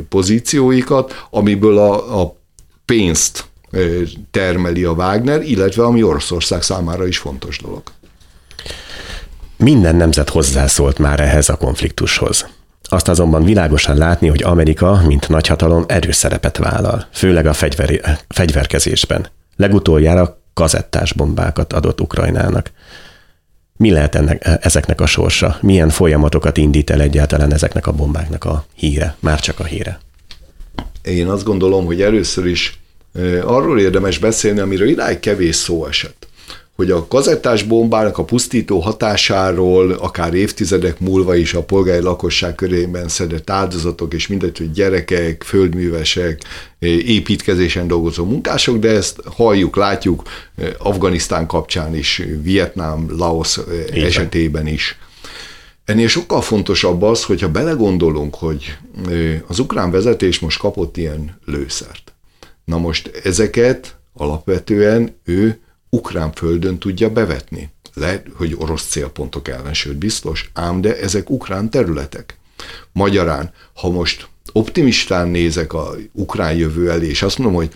pozícióikat, 0.09 1.25
amiből 1.29 1.77
a, 1.77 2.21
a 2.21 2.35
pénzt 2.85 3.45
termeli 4.31 4.83
a 4.83 4.91
Wagner, 4.91 5.41
illetve 5.41 5.83
ami 5.83 6.03
Oroszország 6.03 6.61
számára 6.61 7.07
is 7.07 7.17
fontos 7.17 7.57
dolog. 7.57 7.81
Minden 9.57 9.95
nemzet 9.95 10.29
hozzászólt 10.29 10.97
már 10.97 11.19
ehhez 11.19 11.49
a 11.49 11.57
konfliktushoz. 11.57 12.45
Azt 12.91 13.07
azonban 13.07 13.43
világosan 13.43 13.97
látni, 13.97 14.27
hogy 14.27 14.43
Amerika, 14.43 15.01
mint 15.05 15.29
nagyhatalom 15.29 15.83
erős 15.87 16.15
szerepet 16.15 16.57
vállal, 16.57 17.07
főleg 17.11 17.45
a 17.45 17.53
fegyver, 17.53 18.19
fegyverkezésben. 18.27 19.27
Legutoljára 19.55 20.41
kazettás 20.53 21.13
bombákat 21.13 21.73
adott 21.73 22.01
Ukrajnának. 22.01 22.71
Mi 23.77 23.91
lehet 23.91 24.15
ennek, 24.15 24.59
ezeknek 24.61 25.01
a 25.01 25.05
sorsa? 25.05 25.57
Milyen 25.61 25.89
folyamatokat 25.89 26.57
indít 26.57 26.89
el 26.89 27.01
egyáltalán 27.01 27.53
ezeknek 27.53 27.87
a 27.87 27.91
bombáknak 27.91 28.45
a 28.45 28.65
híre? 28.75 29.15
Már 29.19 29.39
csak 29.39 29.59
a 29.59 29.63
híre. 29.63 29.99
Én 31.01 31.27
azt 31.27 31.43
gondolom, 31.43 31.85
hogy 31.85 32.01
először 32.01 32.45
is 32.45 32.79
arról 33.41 33.79
érdemes 33.79 34.17
beszélni, 34.17 34.59
amiről 34.59 34.87
idáig 34.87 35.19
kevés 35.19 35.55
szó 35.55 35.85
esett 35.85 36.28
hogy 36.79 36.91
a 36.91 37.07
kazettás 37.07 37.63
bombának 37.63 38.17
a 38.17 38.23
pusztító 38.23 38.79
hatásáról 38.79 39.91
akár 39.91 40.33
évtizedek 40.33 40.99
múlva 40.99 41.35
is 41.35 41.53
a 41.53 41.63
polgári 41.63 42.01
lakosság 42.01 42.55
körében 42.55 43.07
szedett 43.07 43.49
áldozatok, 43.49 44.13
és 44.13 44.27
mindegy, 44.27 44.57
hogy 44.57 44.71
gyerekek, 44.71 45.43
földművesek, 45.43 46.41
építkezésen 46.79 47.87
dolgozó 47.87 48.25
munkások, 48.25 48.77
de 48.77 48.89
ezt 48.89 49.21
halljuk, 49.25 49.75
látjuk 49.75 50.23
Afganisztán 50.77 51.47
kapcsán 51.47 51.95
is, 51.95 52.21
Vietnám, 52.41 53.05
Laos 53.17 53.59
Igen. 53.91 54.05
esetében 54.05 54.67
is. 54.67 54.97
Ennél 55.85 56.07
sokkal 56.07 56.41
fontosabb 56.41 57.01
az, 57.01 57.23
hogyha 57.23 57.49
belegondolunk, 57.49 58.35
hogy 58.35 58.77
az 59.47 59.59
ukrán 59.59 59.91
vezetés 59.91 60.39
most 60.39 60.59
kapott 60.59 60.97
ilyen 60.97 61.39
lőszert. 61.45 62.13
Na 62.65 62.77
most 62.77 63.11
ezeket 63.23 63.95
alapvetően 64.13 65.15
ő 65.25 65.59
ukrán 65.89 66.31
földön 66.31 66.79
tudja 66.79 67.09
bevetni. 67.09 67.69
Lehet, 67.93 68.25
hogy 68.35 68.55
orosz 68.57 68.87
célpontok 68.87 69.47
ellen, 69.47 69.73
sőt 69.73 69.97
biztos, 69.97 70.49
ám 70.53 70.81
de 70.81 70.99
ezek 70.99 71.29
ukrán 71.29 71.69
területek. 71.69 72.37
Magyarán, 72.91 73.53
ha 73.73 73.89
most 73.89 74.27
optimistán 74.51 75.27
nézek 75.27 75.73
a 75.73 75.95
ukrán 76.11 76.55
jövő 76.55 76.91
elé, 76.91 77.07
és 77.07 77.21
azt 77.21 77.37
mondom, 77.37 77.55
hogy 77.55 77.71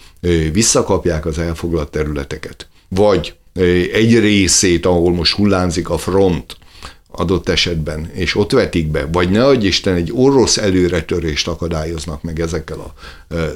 visszakapják 0.52 1.26
az 1.26 1.40
elfoglalt 1.40 1.92
területeket, 1.92 2.68
vagy 2.90 3.36
egy 3.94 4.20
részét, 4.20 4.86
ahol 4.86 5.14
most 5.14 5.36
hullámzik 5.36 5.90
a 5.90 5.98
front, 5.98 6.58
adott 7.16 7.50
esetben, 7.50 8.12
és 8.14 8.36
ott 8.36 8.52
vetik 8.52 8.88
be, 8.88 9.08
vagy 9.12 9.30
ne 9.30 9.46
adj 9.46 9.66
Isten, 9.66 9.96
egy 9.96 10.12
orosz 10.14 10.58
előretörést 10.58 11.48
akadályoznak 11.48 12.22
meg 12.22 12.40
ezekkel 12.40 12.80
a 12.80 12.94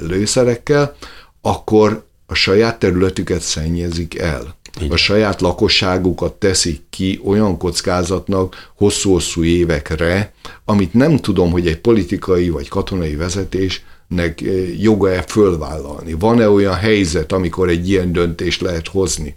lőszerekkel, 0.00 0.96
akkor 1.40 2.06
a 2.30 2.34
saját 2.34 2.78
területüket 2.78 3.40
szennyezik 3.40 4.18
el. 4.18 4.56
Igen. 4.76 4.90
A 4.90 4.96
saját 4.96 5.40
lakosságukat 5.40 6.32
teszik 6.32 6.80
ki 6.90 7.20
olyan 7.24 7.58
kockázatnak 7.58 8.70
hosszú-hosszú 8.76 9.44
évekre, 9.44 10.32
amit 10.64 10.94
nem 10.94 11.16
tudom, 11.16 11.50
hogy 11.50 11.66
egy 11.66 11.78
politikai 11.78 12.48
vagy 12.48 12.68
katonai 12.68 13.14
vezetésnek 13.14 14.40
eh, 14.40 14.82
joga-e 14.82 15.22
fölvállalni. 15.22 16.12
Van-e 16.18 16.48
olyan 16.48 16.74
helyzet, 16.74 17.32
amikor 17.32 17.68
egy 17.68 17.88
ilyen 17.88 18.12
döntést 18.12 18.60
lehet 18.60 18.88
hozni? 18.88 19.34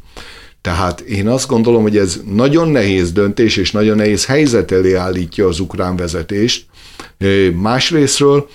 Tehát 0.61 0.99
én 0.99 1.27
azt 1.27 1.47
gondolom, 1.47 1.81
hogy 1.81 1.97
ez 1.97 2.21
nagyon 2.25 2.69
nehéz 2.69 3.11
döntés, 3.11 3.57
és 3.57 3.71
nagyon 3.71 3.95
nehéz 3.95 4.25
helyzet 4.25 4.71
elé 4.71 4.93
állítja 4.93 5.47
az 5.47 5.59
ukrán 5.59 5.95
vezetést. 5.95 6.65
Eh, 7.17 7.51
másrésztről 7.51 8.49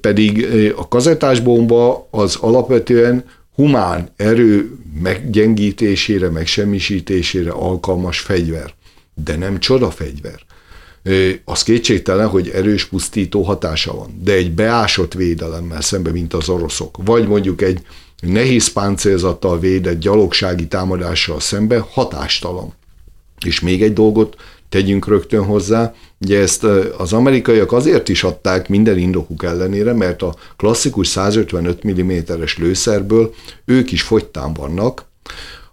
pedig 0.00 0.42
eh, 0.42 0.78
a 0.78 0.88
kazetásbomba 0.88 2.08
az 2.10 2.36
alapvetően 2.40 3.24
humán 3.60 4.08
erő 4.16 4.78
meggyengítésére, 5.00 6.28
megsemmisítésére 6.28 7.50
alkalmas 7.50 8.18
fegyver, 8.18 8.74
de 9.24 9.36
nem 9.36 9.58
csoda 9.58 9.90
fegyver. 9.90 10.40
Az 11.44 11.62
kétségtelen, 11.62 12.28
hogy 12.28 12.48
erős 12.48 12.84
pusztító 12.84 13.42
hatása 13.42 13.94
van, 13.94 14.20
de 14.24 14.32
egy 14.32 14.52
beásott 14.52 15.14
védelemmel 15.14 15.80
szemben, 15.80 16.12
mint 16.12 16.34
az 16.34 16.48
oroszok, 16.48 16.96
vagy 17.04 17.28
mondjuk 17.28 17.62
egy 17.62 17.82
nehéz 18.20 18.72
páncélzattal 18.72 19.58
védett 19.58 20.00
gyalogsági 20.00 20.66
támadással 20.66 21.40
szemben 21.40 21.80
hatástalan. 21.80 22.74
És 23.46 23.60
még 23.60 23.82
egy 23.82 23.92
dolgot 23.92 24.36
tegyünk 24.70 25.06
rögtön 25.06 25.44
hozzá. 25.44 25.94
Ugye 26.18 26.40
ezt 26.40 26.64
az 26.98 27.12
amerikaiak 27.12 27.72
azért 27.72 28.08
is 28.08 28.24
adták 28.24 28.68
minden 28.68 28.98
indokuk 28.98 29.42
ellenére, 29.42 29.92
mert 29.92 30.22
a 30.22 30.34
klasszikus 30.56 31.08
155 31.08 31.86
mm-es 31.86 32.58
lőszerből 32.58 33.34
ők 33.64 33.92
is 33.92 34.02
fogytán 34.02 34.52
vannak. 34.52 35.04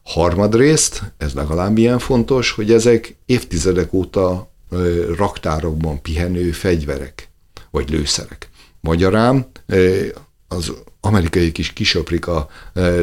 Harmadrészt, 0.03 1.01
ez 1.17 1.33
legalább 1.33 1.77
ilyen 1.77 1.99
fontos, 1.99 2.51
hogy 2.51 2.71
ezek 2.71 3.15
évtizedek 3.25 3.93
óta 3.93 4.51
raktárokban 5.17 6.01
pihenő 6.01 6.51
fegyverek, 6.51 7.29
vagy 7.71 7.89
lőszerek. 7.89 8.49
Magyarán 8.79 9.47
az 10.47 10.73
amerikaiak 11.01 11.57
is 11.57 11.73
kisöprik 11.73 12.27
a 12.27 12.49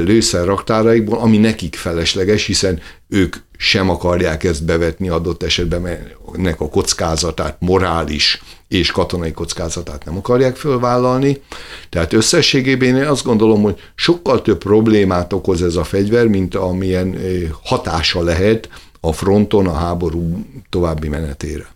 lőszer 0.05 0.45
raktáraikból, 0.45 1.19
ami 1.19 1.39
nekik 1.39 1.75
felesleges, 1.75 2.47
hiszen 2.47 2.81
ők 3.09 3.37
sem 3.57 3.91
akarják 3.91 4.45
ezt 4.45 4.65
bevetni 4.65 5.09
adott 5.09 5.43
esetben, 5.43 5.81
mert 5.81 6.17
ennek 6.37 6.61
a 6.61 6.69
kockázatát, 6.69 7.57
morális 7.61 8.43
és 8.69 8.91
katonai 8.91 9.33
kockázatát 9.33 10.05
nem 10.05 10.17
akarják 10.17 10.57
fölvállalni. 10.57 11.43
Tehát 11.89 12.13
összességében 12.13 12.97
én 12.97 13.07
azt 13.07 13.25
gondolom, 13.25 13.63
hogy 13.63 13.81
sokkal 13.95 14.43
több 14.43 14.59
problémát 14.59 15.33
okoz 15.33 15.63
ez 15.63 15.77
a 15.77 15.85
fegyver, 15.85 16.27
mint 16.27 16.55
amilyen 16.55 17.19
hatása 17.63 18.23
lehet 18.23 18.69
a 19.01 19.13
fronton 19.13 19.67
a 19.67 19.75
háború 19.75 20.47
további 20.71 21.09
menetére. 21.09 21.74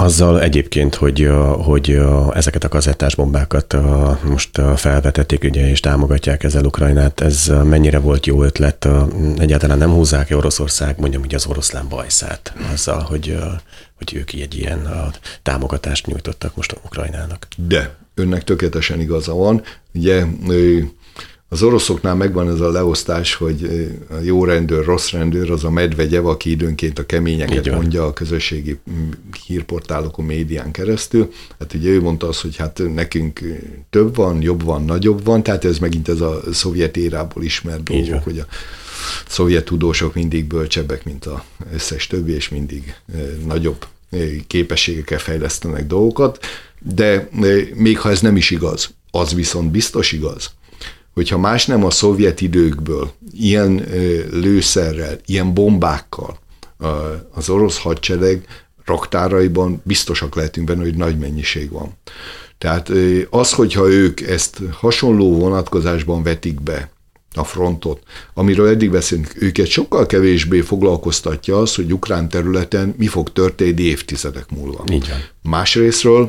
Azzal 0.00 0.40
egyébként, 0.40 0.94
hogy, 0.94 1.28
hogy 1.64 2.00
ezeket 2.34 2.64
a 2.64 2.68
kazettás 2.68 3.14
bombákat 3.14 3.76
most 4.24 4.60
felvetették 4.76 5.44
ugye, 5.44 5.70
és 5.70 5.80
támogatják 5.80 6.42
ezzel 6.42 6.64
Ukrajnát, 6.64 7.20
ez 7.20 7.52
mennyire 7.64 7.98
volt 7.98 8.26
jó 8.26 8.42
ötlet? 8.42 8.88
Egyáltalán 9.38 9.78
nem 9.78 9.90
húzzák-e 9.90 10.36
Oroszország 10.36 10.98
mondjam 10.98 11.22
ugye 11.22 11.36
az 11.36 11.46
oroszlán 11.46 11.88
bajszát 11.88 12.52
azzal, 12.72 13.00
hogy, 13.00 13.38
hogy 13.96 14.14
ők 14.14 14.32
egy 14.32 14.58
ilyen 14.58 14.88
támogatást 15.42 16.06
nyújtottak 16.06 16.56
most 16.56 16.76
Ukrajnának? 16.84 17.46
De, 17.56 17.94
önnek 18.14 18.44
tökéletesen 18.44 19.00
igaza 19.00 19.34
van. 19.34 19.62
Ugye 19.94 20.24
az 21.52 21.62
oroszoknál 21.62 22.14
megvan 22.14 22.48
ez 22.48 22.60
a 22.60 22.70
leosztás, 22.70 23.34
hogy 23.34 23.88
a 24.10 24.14
jó 24.22 24.44
rendőr, 24.44 24.84
rossz 24.84 25.10
rendőr, 25.10 25.50
az 25.50 25.64
a 25.64 25.70
medvegyev, 25.70 26.26
aki 26.26 26.50
időnként 26.50 26.98
a 26.98 27.06
keményeket 27.06 27.70
mondja 27.70 28.06
a 28.06 28.12
közösségi 28.12 28.78
hírportálokon, 29.46 30.24
médián 30.24 30.70
keresztül. 30.70 31.32
Hát 31.58 31.74
ugye 31.74 31.88
ő 31.88 32.00
mondta 32.00 32.28
azt, 32.28 32.40
hogy 32.40 32.56
hát 32.56 32.82
nekünk 32.94 33.40
több 33.90 34.14
van, 34.14 34.42
jobb 34.42 34.62
van, 34.62 34.84
nagyobb 34.84 35.24
van, 35.24 35.42
tehát 35.42 35.64
ez 35.64 35.78
megint 35.78 36.08
ez 36.08 36.20
a 36.20 36.40
szovjet 36.52 36.96
érából 36.96 37.42
ismert 37.42 37.82
dolgok, 37.82 38.24
hogy 38.24 38.38
a 38.38 38.46
szovjet 39.26 39.64
tudósok 39.64 40.14
mindig 40.14 40.44
bölcsebbek, 40.44 41.04
mint 41.04 41.24
az 41.24 41.40
összes 41.72 42.06
többi, 42.06 42.32
és 42.32 42.48
mindig 42.48 42.94
nagyobb 43.46 43.86
képességekkel 44.46 45.18
fejlesztenek 45.18 45.86
dolgokat, 45.86 46.46
de 46.78 47.28
még 47.74 47.98
ha 47.98 48.10
ez 48.10 48.20
nem 48.20 48.36
is 48.36 48.50
igaz, 48.50 48.94
az 49.10 49.34
viszont 49.34 49.70
biztos 49.70 50.12
igaz, 50.12 50.50
hogyha 51.20 51.38
más 51.38 51.66
nem 51.66 51.84
a 51.84 51.90
szovjet 51.90 52.40
időkből, 52.40 53.12
ilyen 53.32 53.86
lőszerrel, 54.30 55.18
ilyen 55.26 55.54
bombákkal 55.54 56.38
az 57.34 57.48
orosz 57.48 57.78
hadsereg 57.78 58.46
raktáraiban 58.84 59.80
biztosak 59.84 60.34
lehetünk 60.34 60.66
benne, 60.66 60.82
hogy 60.82 60.96
nagy 60.96 61.18
mennyiség 61.18 61.70
van. 61.70 61.96
Tehát 62.58 62.90
az, 63.30 63.52
hogyha 63.52 63.88
ők 63.88 64.20
ezt 64.20 64.58
hasonló 64.72 65.38
vonatkozásban 65.38 66.22
vetik 66.22 66.60
be, 66.60 66.90
a 67.34 67.44
frontot, 67.44 68.02
amiről 68.34 68.68
eddig 68.68 68.90
beszélünk, 68.90 69.32
őket 69.38 69.66
sokkal 69.66 70.06
kevésbé 70.06 70.60
foglalkoztatja 70.60 71.58
az, 71.58 71.74
hogy 71.74 71.92
ukrán 71.92 72.28
területen 72.28 72.94
mi 72.98 73.06
fog 73.06 73.32
történni 73.32 73.82
évtizedek 73.82 74.50
múlva. 74.50 74.84
Így 74.92 75.08
van. 75.08 75.18
Másrésztről 75.42 76.28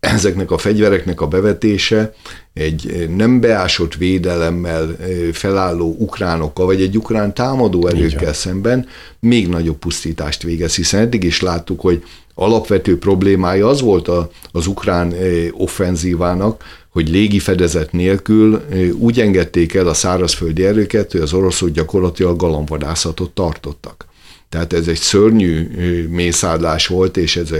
ezeknek 0.00 0.50
a 0.50 0.58
fegyvereknek 0.58 1.20
a 1.20 1.26
bevetése 1.26 2.14
egy 2.56 3.08
nem 3.16 3.40
beásott 3.40 3.94
védelemmel 3.94 4.96
felálló 5.32 5.96
ukránokkal, 5.98 6.66
vagy 6.66 6.80
egy 6.80 6.96
ukrán 6.96 7.34
támadó 7.34 7.86
erőkkel 7.86 8.32
szemben 8.32 8.86
még 9.20 9.48
nagyobb 9.48 9.76
pusztítást 9.76 10.42
végez, 10.42 10.74
hiszen 10.74 11.00
eddig 11.00 11.24
is 11.24 11.40
láttuk, 11.40 11.80
hogy 11.80 12.02
alapvető 12.34 12.98
problémája 12.98 13.68
az 13.68 13.80
volt 13.80 14.08
a, 14.08 14.30
az 14.52 14.66
ukrán 14.66 15.14
offenzívának, 15.52 16.64
hogy 16.88 17.08
légi 17.08 17.38
fedezet 17.38 17.92
nélkül 17.92 18.64
úgy 18.98 19.20
engedték 19.20 19.74
el 19.74 19.88
a 19.88 19.94
szárazföldi 19.94 20.64
erőket, 20.64 21.12
hogy 21.12 21.20
az 21.20 21.32
oroszok 21.32 21.70
gyakorlatilag 21.70 22.36
galambvadászatot 22.36 23.30
tartottak. 23.30 24.06
Tehát 24.48 24.72
ez 24.72 24.88
egy 24.88 24.98
szörnyű 24.98 25.68
mészárlás 26.08 26.86
volt, 26.86 27.16
és 27.16 27.36
ez 27.36 27.50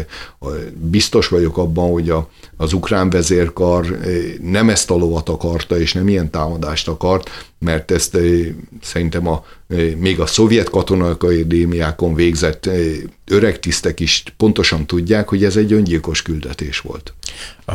biztos 0.74 1.28
vagyok 1.28 1.56
abban, 1.56 1.90
hogy 1.90 2.10
a, 2.10 2.30
az 2.56 2.72
ukrán 2.72 3.10
vezérkar 3.10 3.98
nem 4.42 4.68
ezt 4.68 4.90
a 4.90 4.94
lovat 4.94 5.28
akarta, 5.28 5.80
és 5.80 5.92
nem 5.92 6.08
ilyen 6.08 6.30
támadást 6.30 6.88
akart, 6.88 7.30
mert 7.58 7.90
ezt 7.90 8.18
szerintem 8.82 9.26
a, 9.26 9.44
még 9.96 10.20
a 10.20 10.26
szovjet 10.26 10.70
katonai 10.70 11.10
akadémiákon 11.10 12.14
végzett 12.14 12.68
öreg 13.26 13.60
tisztek 13.60 14.00
is 14.00 14.22
pontosan 14.36 14.86
tudják, 14.86 15.28
hogy 15.28 15.44
ez 15.44 15.56
egy 15.56 15.72
öngyilkos 15.72 16.22
küldetés 16.22 16.80
volt. 16.80 17.14
A, 17.66 17.74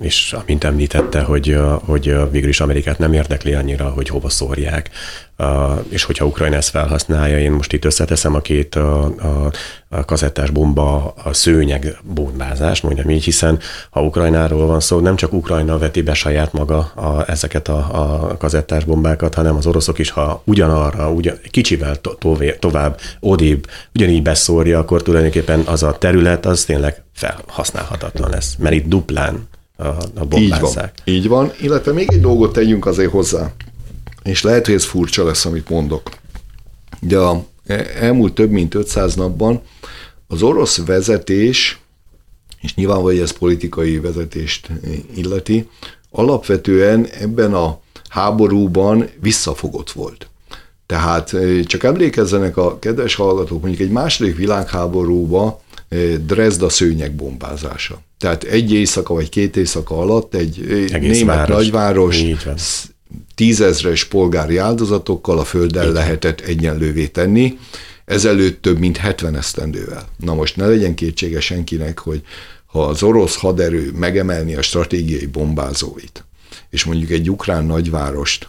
és 0.00 0.32
amint 0.42 0.64
említette, 0.64 1.20
hogy, 1.20 1.58
hogy 1.84 2.30
végül 2.30 2.48
is 2.48 2.60
Amerikát 2.60 2.98
nem 2.98 3.12
érdekli 3.12 3.54
annyira, 3.54 3.88
hogy 3.88 4.08
hova 4.08 4.28
szórják, 4.28 4.90
a, 5.36 5.84
és 5.88 6.04
hogyha 6.04 6.24
Ukrajna 6.24 6.56
ezt 6.56 6.70
felhasználja, 6.70 7.38
én 7.38 7.52
most 7.52 7.72
itt 7.72 7.84
összeteszem 7.84 8.34
a 8.34 8.40
két 8.40 8.74
a, 8.74 9.04
a, 9.04 9.50
a 9.88 10.04
kazettás 10.04 10.50
bomba, 10.50 11.14
a 11.24 11.32
szőnyeg 11.32 11.98
bombázás, 12.14 12.80
mondjam 12.80 13.10
így, 13.10 13.24
hiszen 13.24 13.58
ha 13.90 14.02
Ukrajnáról 14.02 14.66
van 14.66 14.80
szó, 14.80 15.00
nem 15.00 15.16
csak 15.16 15.32
Ukrajna 15.32 15.78
veti 15.78 16.02
be 16.02 16.14
saját 16.14 16.52
maga 16.52 16.78
a, 16.78 17.30
ezeket 17.30 17.68
a, 17.68 17.76
a 17.76 18.36
kazettás 18.36 18.84
bombákat, 18.84 19.34
hanem 19.34 19.56
az 19.56 19.66
oroszok 19.66 19.98
is, 19.98 20.10
ha 20.10 20.42
ugyanarra, 20.44 21.10
ugyan, 21.10 21.38
kicsivel 21.50 21.96
to, 21.96 22.36
tovább, 22.58 23.00
odébb, 23.20 23.66
ugyanígy 23.94 24.22
beszórja, 24.22 24.78
akkor 24.78 25.02
tulajdonképpen 25.02 25.60
az 25.60 25.82
a 25.82 25.98
terület 25.98 26.46
az 26.46 26.64
tényleg 26.64 27.02
felhasználhatatlan 27.18 28.30
lesz, 28.30 28.56
mert 28.58 28.74
itt 28.74 28.88
duplán 28.88 29.48
a, 29.76 29.86
a 30.14 30.24
bombázzák. 30.28 30.98
Így 31.04 31.28
van, 31.28 31.44
így 31.44 31.58
van, 31.58 31.66
illetve 31.66 31.92
még 31.92 32.12
egy 32.12 32.20
dolgot 32.20 32.52
tegyünk 32.52 32.86
azért 32.86 33.10
hozzá, 33.10 33.52
és 34.22 34.42
lehet, 34.42 34.66
hogy 34.66 34.74
ez 34.74 34.84
furcsa 34.84 35.24
lesz, 35.24 35.44
amit 35.44 35.68
mondok. 35.68 36.10
De 37.00 37.18
a 37.18 37.44
elmúlt 38.00 38.34
több 38.34 38.50
mint 38.50 38.74
500 38.74 39.14
napban 39.14 39.60
az 40.26 40.42
orosz 40.42 40.84
vezetés, 40.86 41.78
és 42.60 42.74
nyilvánvalóan, 42.74 43.14
hogy 43.14 43.22
ez 43.22 43.30
politikai 43.38 43.98
vezetést 43.98 44.68
illeti, 45.14 45.68
alapvetően 46.10 47.06
ebben 47.06 47.54
a 47.54 47.80
háborúban 48.08 49.08
visszafogott 49.20 49.90
volt. 49.90 50.28
Tehát 50.86 51.36
csak 51.64 51.84
emlékezzenek 51.84 52.56
a 52.56 52.78
kedves 52.78 53.14
hallgatók, 53.14 53.60
mondjuk 53.60 53.82
egy 53.82 53.92
második 53.92 54.36
világháborúba 54.36 55.60
Dresda 56.26 56.68
szőnyeg 56.68 57.14
bombázása. 57.14 58.02
Tehát 58.18 58.44
egy 58.44 58.72
éjszaka 58.72 59.14
vagy 59.14 59.28
két 59.28 59.56
éjszaka 59.56 59.98
alatt 59.98 60.34
egy 60.34 60.66
Egész 60.92 61.18
német 61.18 61.36
város. 61.36 61.56
nagyváros 61.56 62.22
tízezres 63.34 64.04
polgári 64.04 64.56
áldozatokkal 64.56 65.38
a 65.38 65.44
földdel 65.44 65.92
lehetett 65.92 66.40
egyenlővé 66.40 67.06
tenni, 67.06 67.58
ezelőtt 68.04 68.62
több 68.62 68.78
mint 68.78 68.96
70 68.96 69.36
esztendővel. 69.36 70.08
Na 70.16 70.34
most 70.34 70.56
ne 70.56 70.66
legyen 70.66 70.94
kétsége 70.94 71.40
senkinek, 71.40 71.98
hogy 71.98 72.22
ha 72.66 72.84
az 72.84 73.02
orosz 73.02 73.36
haderő 73.36 73.92
megemelni 73.94 74.54
a 74.54 74.62
stratégiai 74.62 75.26
bombázóit, 75.26 76.24
és 76.70 76.84
mondjuk 76.84 77.10
egy 77.10 77.30
ukrán 77.30 77.64
nagyvárost 77.64 78.48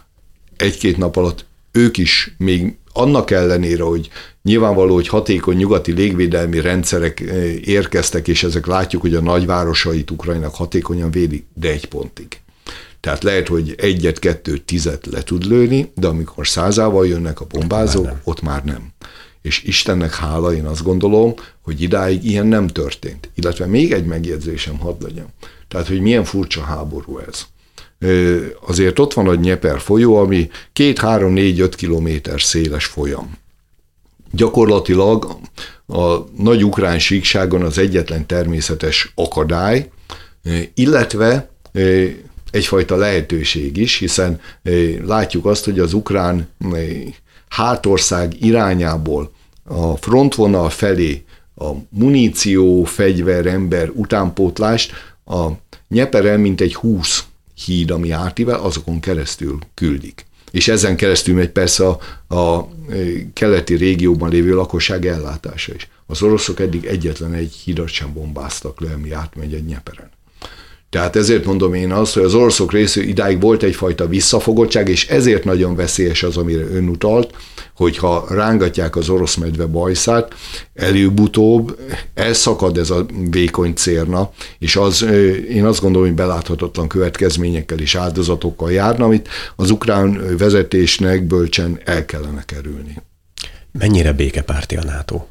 egy-két 0.56 0.98
nap 0.98 1.16
alatt 1.16 1.46
ők 1.72 1.98
is 1.98 2.36
még 2.38 2.78
annak 3.00 3.32
ellenére, 3.32 3.84
hogy 3.84 4.10
nyilvánvaló, 4.44 4.94
hogy 4.94 5.08
hatékony 5.08 5.58
nyugati 5.58 5.92
légvédelmi 5.92 6.62
rendszerek 6.62 7.20
eh, 7.20 7.68
érkeztek, 7.68 8.28
és 8.28 8.44
ezek 8.44 8.66
látjuk, 8.66 9.02
hogy 9.02 9.16
a 9.16 9.22
nagyvárosait 9.22 10.12
Ukrajnak 10.12 10.56
hatékonyan 10.56 11.12
védi, 11.12 11.46
de 11.54 11.70
egy 11.70 11.86
pontig. 11.86 12.28
Tehát 13.00 13.24
lehet, 13.24 13.48
hogy 13.48 13.76
egyet, 13.78 14.20
kettőt, 14.20 14.64
tizet 14.64 15.06
le 15.06 15.24
tud 15.24 15.46
lőni, 15.46 15.92
de 15.96 16.08
amikor 16.08 16.48
százával 16.48 17.08
jönnek 17.08 17.42
a 17.42 17.46
bombázók, 17.46 18.06
ott 18.06 18.12
már 18.12 18.14
nem. 18.14 18.22
Ott 18.24 18.42
már 18.42 18.64
nem. 18.64 18.92
És 19.42 19.64
Istennek 19.64 20.16
hála, 20.16 20.54
én 20.54 20.66
azt 20.66 20.84
gondolom, 20.84 21.34
hogy 21.62 21.82
idáig 21.82 22.26
ilyen 22.26 22.48
nem 22.48 22.68
történt. 22.68 23.30
Illetve 23.36 23.66
még 23.66 23.92
egy 23.92 24.06
megjegyzésem 24.06 24.78
hadd 24.80 25.04
legyen. 25.04 25.28
Tehát, 25.68 25.88
hogy 25.88 26.00
milyen 26.02 26.24
furcsa 26.24 26.62
háború 26.62 27.18
ez. 27.18 27.46
Azért 28.68 29.00
ott 29.00 29.14
van 29.14 29.28
a 29.28 29.36
Nyeper 29.36 29.80
folyó, 29.80 30.16
ami 30.16 30.50
két, 30.74 31.00
három, 31.00 31.34
négy, 31.34 31.60
öt 31.60 31.76
kilométer 31.76 32.42
széles 32.42 32.86
folyam. 32.86 33.38
Gyakorlatilag 34.32 35.38
a 35.88 36.18
nagy 36.38 36.64
ukrán 36.64 37.00
síkságon 37.00 37.62
az 37.62 37.78
egyetlen 37.78 38.26
természetes 38.26 39.12
akadály, 39.16 39.90
illetve 40.74 41.50
egyfajta 42.52 42.96
lehetőség 42.96 43.78
is, 43.78 43.98
hiszen 43.98 44.40
látjuk 45.06 45.46
azt, 45.46 45.66
hogy 45.66 45.80
az 45.80 45.94
ukrán 45.94 46.50
hátország 47.50 48.44
irányából 48.44 49.32
a 49.64 49.96
frontvonal 49.96 50.70
felé 50.70 51.24
a 51.56 51.70
muníció, 51.90 52.84
fegyver, 52.84 53.46
ember 53.46 53.90
utánpótlást 53.94 54.92
a 55.26 55.48
Nyeperen 55.88 56.40
mint 56.40 56.62
egy 56.62 56.76
20 56.76 57.24
híd, 57.66 57.92
ami 57.92 58.12
átível, 58.12 58.60
azokon 58.60 59.00
keresztül 59.00 59.60
küldik. 59.74 60.26
És 60.52 60.68
ezen 60.68 60.96
keresztül 60.96 61.36
megy 61.36 61.50
persze 61.50 61.88
a, 61.88 62.00
a 62.36 62.70
keleti 63.34 63.76
régióban 63.76 64.30
lévő 64.30 64.54
lakosság 64.54 65.06
ellátása 65.06 65.74
is. 65.74 65.90
Az 66.06 66.22
oroszok 66.22 66.60
eddig 66.60 66.86
egyetlen 66.86 67.34
egy 67.34 67.54
hídat 67.54 67.88
sem 67.88 68.14
bombáztak 68.14 68.82
le, 68.82 68.94
ami 68.94 69.12
átmegy 69.12 69.54
egy 69.54 69.66
Nyeperen. 69.66 70.10
Tehát 70.90 71.16
ezért 71.16 71.46
mondom 71.46 71.74
én 71.74 71.92
azt, 71.92 72.14
hogy 72.14 72.24
az 72.24 72.34
oroszok 72.34 72.72
részéről 72.72 73.10
idáig 73.10 73.42
volt 73.42 73.64
egyfajta 73.64 74.08
visszafogottság, 74.08 74.90
és 74.90 75.08
ezért 75.08 75.44
nagyon 75.44 75.76
veszélyes 75.76 76.24
az, 76.24 76.38
amire 76.38 76.64
ön 76.64 76.88
utalt, 76.88 77.34
hogyha 77.76 78.26
rángatják 78.30 78.96
az 78.96 79.10
orosz 79.10 79.36
medve 79.36 79.66
bajszát, 79.66 80.34
előbb-utóbb 80.74 81.80
elszakad 82.14 82.78
ez 82.78 82.90
a 82.90 83.06
vékony 83.30 83.74
cérna, 83.74 84.32
és 84.60 84.76
az, 84.76 85.02
én 85.50 85.66
azt 85.66 85.82
gondolom, 85.82 86.08
hogy 86.08 86.16
beláthatatlan 86.16 86.88
következményekkel 86.88 87.80
és 87.80 87.96
áldozatokkal 87.96 88.72
járna, 88.72 89.06
amit 89.06 89.28
az 89.56 89.72
ukrán 89.72 90.38
vezetésnek 90.38 91.24
bölcsen 91.24 91.80
el 91.86 92.06
kellene 92.06 92.44
kerülni. 92.46 93.02
Mennyire 93.72 94.14
békepárti 94.14 94.76
a 94.76 94.84
NATO? 94.84 95.26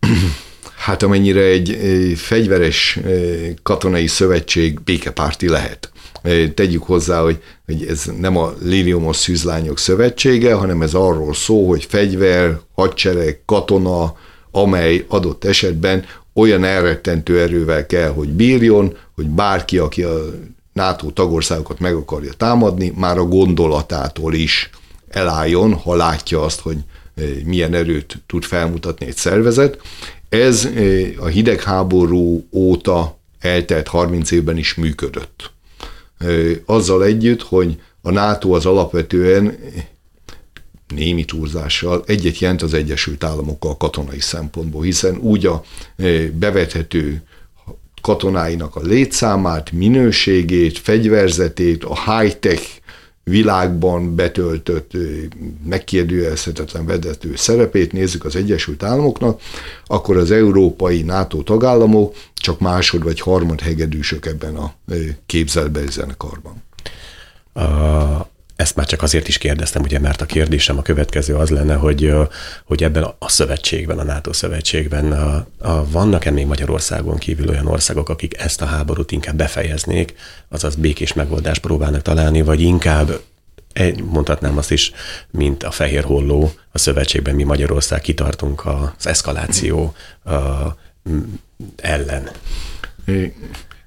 hát 0.80 1.02
amennyire 1.02 1.42
egy 1.42 1.78
fegyveres 2.16 2.98
katonai 3.62 4.06
szövetség 4.06 4.80
békepárti 4.80 5.48
lehet. 5.48 5.90
Tegyük 6.54 6.82
hozzá, 6.82 7.22
hogy, 7.22 7.42
hogy 7.66 7.86
ez 7.88 8.10
nem 8.18 8.36
a 8.36 8.54
Liliumos 8.62 9.16
Szűzlányok 9.16 9.78
Szövetsége, 9.78 10.54
hanem 10.54 10.82
ez 10.82 10.94
arról 10.94 11.34
szól, 11.34 11.66
hogy 11.66 11.84
fegyver, 11.84 12.60
hadsereg, 12.74 13.42
katona, 13.46 14.16
amely 14.50 15.04
adott 15.08 15.44
esetben 15.44 16.04
olyan 16.34 16.64
elrettentő 16.64 17.40
erővel 17.40 17.86
kell, 17.86 18.08
hogy 18.08 18.28
bírjon, 18.28 18.96
hogy 19.14 19.26
bárki, 19.26 19.78
aki 19.78 20.02
a 20.02 20.18
NATO 20.72 21.10
tagországokat 21.10 21.78
meg 21.78 21.94
akarja 21.94 22.32
támadni, 22.32 22.92
már 22.96 23.18
a 23.18 23.24
gondolatától 23.24 24.34
is 24.34 24.70
elálljon, 25.08 25.74
ha 25.74 25.94
látja 25.94 26.42
azt, 26.42 26.60
hogy 26.60 26.76
milyen 27.44 27.74
erőt 27.74 28.22
tud 28.26 28.44
felmutatni 28.44 29.06
egy 29.06 29.16
szervezet. 29.16 29.78
Ez 30.30 30.68
a 31.18 31.26
hidegháború 31.26 32.46
óta 32.52 33.18
eltelt 33.40 33.88
30 33.88 34.30
évben 34.30 34.56
is 34.56 34.74
működött. 34.74 35.50
Azzal 36.66 37.04
együtt, 37.04 37.42
hogy 37.42 37.80
a 38.02 38.10
NATO 38.10 38.50
az 38.50 38.66
alapvetően 38.66 39.58
némi 40.94 41.24
túlzással 41.24 42.02
egyet 42.06 42.38
jelent 42.38 42.62
az 42.62 42.74
Egyesült 42.74 43.24
Államokkal 43.24 43.76
katonai 43.76 44.20
szempontból, 44.20 44.82
hiszen 44.82 45.16
úgy 45.16 45.46
a 45.46 45.64
bevethető 46.32 47.22
katonáinak 48.00 48.76
a 48.76 48.80
létszámát, 48.80 49.72
minőségét, 49.72 50.78
fegyverzetét, 50.78 51.84
a 51.84 52.12
high-tech 52.12 52.62
világban 53.30 54.14
betöltött, 54.14 54.90
megkérdőjelezhetetlen 55.64 56.86
vezető 56.86 57.36
szerepét 57.36 57.92
nézzük 57.92 58.24
az 58.24 58.36
Egyesült 58.36 58.82
Államoknak, 58.82 59.40
akkor 59.86 60.16
az 60.16 60.30
európai 60.30 61.02
NATO 61.02 61.42
tagállamok 61.42 62.14
csak 62.34 62.60
másod 62.60 63.02
vagy 63.02 63.20
harmad 63.20 63.60
hegedűsök 63.60 64.26
ebben 64.26 64.56
a 64.56 64.74
képzelbeli 65.26 65.90
zenekarban. 65.90 66.62
Ezt 68.60 68.76
már 68.76 68.86
csak 68.86 69.02
azért 69.02 69.28
is 69.28 69.38
kérdeztem, 69.38 69.82
ugye, 69.82 69.98
mert 69.98 70.20
a 70.20 70.26
kérdésem 70.26 70.78
a 70.78 70.82
következő 70.82 71.34
az 71.34 71.50
lenne, 71.50 71.74
hogy, 71.74 72.12
hogy 72.64 72.82
ebben 72.82 73.02
a 73.18 73.28
szövetségben, 73.28 73.98
a 73.98 74.02
NATO 74.02 74.32
szövetségben 74.32 75.12
a, 75.12 75.46
a, 75.58 75.90
vannak-e 75.90 76.30
még 76.30 76.46
Magyarországon 76.46 77.18
kívül 77.18 77.48
olyan 77.48 77.66
országok, 77.66 78.08
akik 78.08 78.38
ezt 78.38 78.62
a 78.62 78.64
háborút 78.64 79.12
inkább 79.12 79.36
befejeznék, 79.36 80.14
azaz 80.48 80.74
békés 80.74 81.12
megoldást 81.12 81.60
próbálnak 81.60 82.02
találni, 82.02 82.42
vagy 82.42 82.60
inkább 82.60 83.20
mondhatnám 84.04 84.58
azt 84.58 84.70
is, 84.70 84.92
mint 85.30 85.62
a 85.62 85.70
fehér 85.70 86.04
holló 86.04 86.52
a 86.72 86.78
szövetségben 86.78 87.34
mi 87.34 87.42
Magyarország 87.42 88.00
kitartunk 88.00 88.66
az 88.66 89.06
eszkaláció 89.06 89.94
a, 90.24 90.32
ellen. 91.76 92.30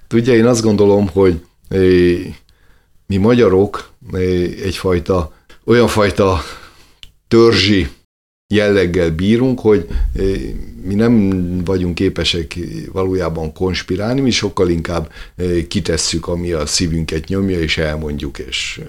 Tudja, 0.08 0.34
én 0.34 0.46
azt 0.46 0.62
gondolom, 0.62 1.10
hogy 1.10 1.42
mi 3.14 3.20
magyarok 3.20 3.92
egyfajta, 4.64 5.34
olyan 5.66 5.88
fajta 5.88 6.42
törzsi 7.28 7.88
jelleggel 8.54 9.12
bírunk, 9.12 9.60
hogy 9.60 9.88
mi 10.84 10.94
nem 10.94 11.64
vagyunk 11.64 11.96
képesek 11.96 12.58
valójában 12.92 13.54
konspirálni, 13.54 14.22
mi 14.22 14.32
sokkal 14.32 14.70
inkább 14.70 15.12
kitesszük, 15.68 16.28
ami 16.28 16.52
a 16.52 16.66
szívünket 16.66 17.28
nyomja, 17.28 17.60
és 17.60 17.78
elmondjuk, 17.78 18.40
és 18.40 18.82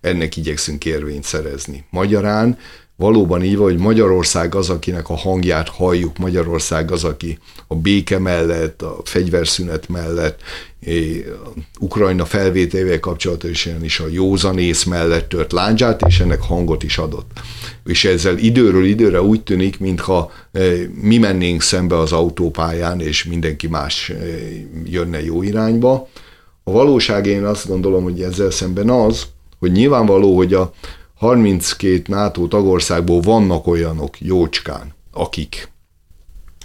ennek 0.00 0.36
igyekszünk 0.36 0.84
érvényt 0.84 1.24
szerezni. 1.24 1.84
Magyarán 1.90 2.58
valóban 2.96 3.42
így 3.42 3.56
van, 3.56 3.70
hogy 3.70 3.78
Magyarország 3.78 4.54
az, 4.54 4.70
akinek 4.70 5.08
a 5.08 5.16
hangját 5.16 5.68
halljuk, 5.68 6.18
Magyarország 6.18 6.90
az, 6.90 7.04
aki 7.04 7.38
a 7.66 7.74
béke 7.74 8.18
mellett, 8.18 8.82
a 8.82 9.00
fegyverszünet 9.04 9.88
mellett, 9.88 10.40
Ukrajna 11.80 12.24
felvételével 12.24 13.00
kapcsolatosan 13.00 13.84
is 13.84 14.00
a 14.00 14.08
józanész 14.10 14.84
mellett 14.84 15.28
tört 15.28 15.52
láncsát, 15.52 16.02
és 16.06 16.20
ennek 16.20 16.40
hangot 16.40 16.82
is 16.82 16.98
adott. 16.98 17.30
És 17.84 18.04
ezzel 18.04 18.38
időről 18.38 18.84
időre 18.84 19.22
úgy 19.22 19.42
tűnik, 19.42 19.78
mintha 19.78 20.32
mi 21.00 21.18
mennénk 21.18 21.62
szembe 21.62 21.98
az 21.98 22.12
autópályán, 22.12 23.00
és 23.00 23.24
mindenki 23.24 23.66
más 23.66 24.12
jönne 24.84 25.24
jó 25.24 25.42
irányba. 25.42 26.08
A 26.64 26.70
valóság 26.70 27.26
én 27.26 27.44
azt 27.44 27.68
gondolom, 27.68 28.02
hogy 28.02 28.22
ezzel 28.22 28.50
szemben 28.50 28.90
az, 28.90 29.26
hogy 29.58 29.72
nyilvánvaló, 29.72 30.36
hogy 30.36 30.54
a 30.54 30.72
32 31.14 32.02
NATO 32.06 32.46
tagországból 32.46 33.20
vannak 33.20 33.66
olyanok 33.66 34.20
jócskán, 34.20 34.94
akik 35.12 35.68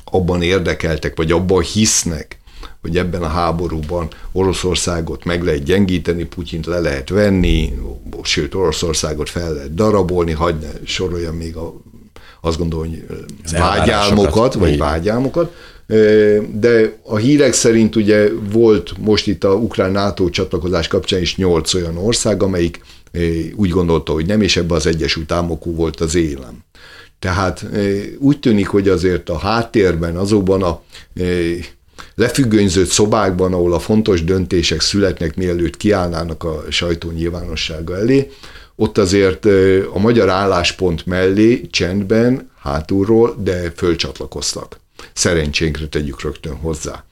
abban 0.05 0.41
érdekeltek, 0.41 1.17
vagy 1.17 1.31
abban 1.31 1.61
hisznek, 1.61 2.40
hogy 2.81 2.97
ebben 2.97 3.23
a 3.23 3.27
háborúban 3.27 4.07
Oroszországot 4.31 5.23
meg 5.23 5.43
lehet 5.43 5.63
gyengíteni, 5.63 6.23
Putyint 6.23 6.65
le 6.65 6.79
lehet 6.79 7.09
venni, 7.09 7.73
sőt 8.23 8.55
Oroszországot 8.55 9.29
fel 9.29 9.53
lehet 9.53 9.73
darabolni, 9.73 10.31
hagyd 10.31 10.65
soroljam 10.83 11.35
még 11.35 11.55
a, 11.55 11.73
azt 12.41 12.57
gondolom, 12.57 12.87
hogy 12.87 13.05
vágyálmokat, 13.51 14.53
vagy 14.53 14.77
vágyálmokat, 14.77 15.55
de 16.53 16.97
a 17.03 17.15
hírek 17.15 17.53
szerint 17.53 17.95
ugye 17.95 18.29
volt 18.51 18.97
most 18.97 19.27
itt 19.27 19.43
a 19.43 19.53
ukrán-NATO 19.53 20.29
csatlakozás 20.29 20.87
kapcsán 20.87 21.21
is 21.21 21.35
nyolc 21.35 21.73
olyan 21.73 21.97
ország, 21.97 22.43
amelyik 22.43 22.81
úgy 23.55 23.69
gondolta, 23.69 24.11
hogy 24.13 24.25
nem, 24.25 24.41
és 24.41 24.57
ebbe 24.57 24.75
az 24.75 24.85
Egyesült 24.85 25.31
Államok 25.31 25.63
volt 25.65 25.99
az 25.99 26.15
élem. 26.15 26.57
Tehát 27.19 27.65
úgy 28.19 28.39
tűnik, 28.39 28.67
hogy 28.67 28.89
azért 28.89 29.29
a 29.29 29.37
háttérben, 29.37 30.15
azokban 30.15 30.63
a 30.63 30.81
lefüggönyzött 32.15 32.89
szobákban, 32.89 33.53
ahol 33.53 33.73
a 33.73 33.79
fontos 33.79 34.23
döntések 34.23 34.81
születnek, 34.81 35.35
mielőtt 35.35 35.77
kiállnának 35.77 36.43
a 36.43 36.63
sajtó 36.69 37.11
nyilvánossága 37.11 37.97
elé, 37.97 38.31
ott 38.75 38.97
azért 38.97 39.45
a 39.93 39.99
magyar 39.99 40.29
álláspont 40.29 41.05
mellé 41.05 41.61
csendben, 41.69 42.49
hátulról, 42.59 43.35
de 43.43 43.71
fölcsatlakoztak. 43.75 44.79
Szerencsénkre 45.13 45.87
tegyük 45.87 46.21
rögtön 46.21 46.55
hozzá. 46.55 47.03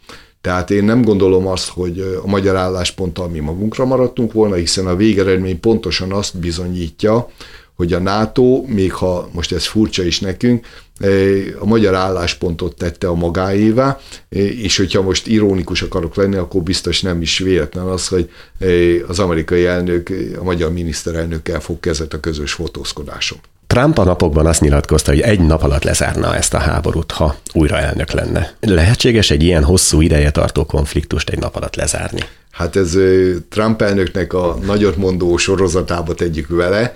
Tehát 0.41 0.71
én 0.71 0.83
nem 0.83 1.01
gondolom 1.01 1.47
azt, 1.47 1.69
hogy 1.69 1.99
a 2.23 2.27
magyar 2.27 2.55
állásponttal 2.55 3.29
mi 3.29 3.39
magunkra 3.39 3.85
maradtunk 3.85 4.31
volna, 4.31 4.55
hiszen 4.55 4.87
a 4.87 4.95
végeredmény 4.95 5.59
pontosan 5.59 6.11
azt 6.11 6.37
bizonyítja, 6.37 7.29
hogy 7.75 7.93
a 7.93 7.99
NATO, 7.99 8.63
még 8.67 8.93
ha 8.93 9.29
most 9.31 9.51
ez 9.51 9.65
furcsa 9.65 10.03
is 10.03 10.19
nekünk, 10.19 10.65
a 11.59 11.65
magyar 11.65 11.95
álláspontot 11.95 12.75
tette 12.75 13.07
a 13.07 13.13
magáévá, 13.13 13.99
és 14.29 14.77
hogyha 14.77 15.01
most 15.01 15.27
ironikus 15.27 15.81
akarok 15.81 16.15
lenni, 16.15 16.35
akkor 16.35 16.61
biztos 16.61 17.01
nem 17.01 17.21
is 17.21 17.37
véletlen 17.37 17.85
az, 17.85 18.07
hogy 18.07 18.29
az 19.07 19.19
amerikai 19.19 19.65
elnök 19.65 20.09
a 20.39 20.43
magyar 20.43 20.71
miniszterelnökkel 20.71 21.59
fog 21.59 21.79
kezet 21.79 22.13
a 22.13 22.19
közös 22.19 22.51
fotózkodáson. 22.51 23.37
Trump 23.67 23.97
a 23.97 24.03
napokban 24.03 24.45
azt 24.45 24.61
nyilatkozta, 24.61 25.11
hogy 25.11 25.19
egy 25.19 25.39
nap 25.39 25.63
alatt 25.63 25.83
lezárna 25.83 26.35
ezt 26.35 26.53
a 26.53 26.57
háborút, 26.57 27.11
ha 27.11 27.35
újra 27.53 27.79
elnök 27.79 28.11
lenne. 28.11 28.53
Lehetséges 28.59 29.31
egy 29.31 29.43
ilyen 29.43 29.63
hosszú 29.63 30.01
ideje 30.01 30.31
tartó 30.31 30.65
konfliktust 30.65 31.29
egy 31.29 31.39
nap 31.39 31.55
alatt 31.55 31.75
lezárni? 31.75 32.21
Hát 32.51 32.75
ez 32.75 32.97
Trump 33.49 33.81
elnöknek 33.81 34.33
a 34.33 34.57
nagyot 34.65 34.97
mondó 34.97 35.37
sorozatába 35.37 36.13
tegyük 36.13 36.47
vele, 36.47 36.95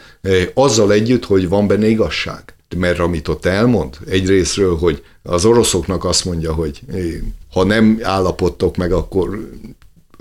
azzal 0.54 0.92
együtt, 0.92 1.26
hogy 1.26 1.50
van 1.50 1.68
benne 1.68 1.88
igazság. 1.88 2.42
Mert 2.76 3.00
amit 3.00 3.28
ott 3.28 3.46
elmond, 3.46 3.98
egyrésztről, 4.08 4.78
hogy 4.78 5.04
az 5.24 5.46
oroszoknak 5.46 6.06
azt 6.06 6.26
mondja, 6.26 6.54
hogy 6.54 6.82
ha 7.52 7.64
nem 7.64 8.00
állapodtok 8.02 8.78
meg, 8.78 8.92
akkor 8.92 9.50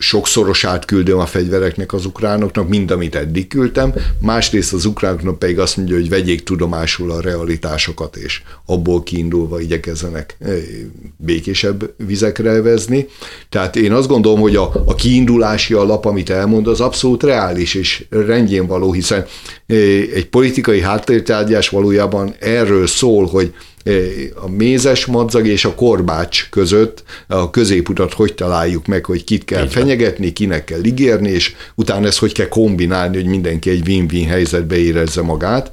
sokszorosát 0.03 0.85
küldöm 0.85 1.19
a 1.19 1.27
fegyvereknek 1.27 1.93
az 1.93 2.05
ukránoknak, 2.07 2.69
mind 2.69 2.91
amit 2.91 3.15
eddig 3.15 3.49
küldtem, 3.49 3.95
másrészt 4.21 4.73
az 4.73 4.85
ukránoknak 4.85 5.39
pedig 5.39 5.59
azt 5.59 5.77
mondja, 5.77 5.95
hogy 5.97 6.09
vegyék 6.09 6.43
tudomásul 6.43 7.11
a 7.11 7.21
realitásokat, 7.21 8.17
és 8.17 8.43
abból 8.67 9.03
kiindulva 9.03 9.61
igyekezzenek 9.61 10.37
békésebb 11.17 11.95
vizekre 12.07 12.63
vezni. 12.63 13.07
Tehát 13.49 13.77
én 13.77 13.93
azt 13.93 14.09
gondolom, 14.09 14.41
hogy 14.41 14.57
a, 14.57 14.83
a 14.87 14.95
kiindulási 14.95 15.75
alap, 15.75 16.05
amit 16.05 16.31
elmond, 16.31 16.67
az 16.67 16.81
abszolút 16.81 17.23
reális 17.23 17.75
és 17.75 18.05
rendjén 18.11 18.67
való, 18.67 18.93
hiszen 18.93 19.27
egy 20.15 20.27
politikai 20.31 20.81
háttértárgyás 20.81 21.69
valójában 21.69 22.35
erről 22.39 22.87
szól, 22.87 23.27
hogy 23.27 23.55
a 24.35 24.49
mézes 24.49 25.07
madzag 25.07 25.47
és 25.47 25.65
a 25.65 25.75
korbács 25.75 26.49
között 26.51 27.03
a 27.27 27.51
középutat 27.51 28.13
hogy 28.13 28.35
találjuk 28.35 28.87
meg, 28.87 29.05
hogy 29.05 29.25
kit 29.25 29.45
kell 29.45 29.65
Így 29.65 29.73
fenyegetni, 29.73 30.33
kinek 30.33 30.65
kell 30.65 30.85
ígérni, 30.85 31.31
és 31.31 31.55
utána 31.75 32.07
ezt 32.07 32.19
hogy 32.19 32.33
kell 32.33 32.49
kombinálni, 32.49 33.17
hogy 33.17 33.27
mindenki 33.27 33.71
egy 33.71 33.89
win-win 33.89 34.29
helyzetbe 34.29 34.77
érezze 34.77 35.23
magát. 35.23 35.73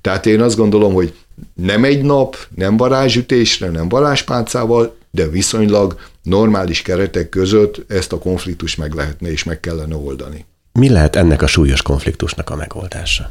Tehát 0.00 0.26
én 0.26 0.40
azt 0.40 0.56
gondolom, 0.56 0.92
hogy 0.92 1.14
nem 1.54 1.84
egy 1.84 2.02
nap, 2.02 2.36
nem 2.54 2.76
varázsütésre, 2.76 3.68
nem 3.68 3.88
varázspálcával, 3.88 4.96
de 5.10 5.28
viszonylag 5.28 5.98
normális 6.22 6.82
keretek 6.82 7.28
között 7.28 7.84
ezt 7.88 8.12
a 8.12 8.18
konfliktust 8.18 8.78
meg 8.78 8.94
lehetne 8.94 9.30
és 9.30 9.44
meg 9.44 9.60
kellene 9.60 9.96
oldani. 9.96 10.44
Mi 10.72 10.88
lehet 10.90 11.16
ennek 11.16 11.42
a 11.42 11.46
súlyos 11.46 11.82
konfliktusnak 11.82 12.50
a 12.50 12.56
megoldása? 12.56 13.30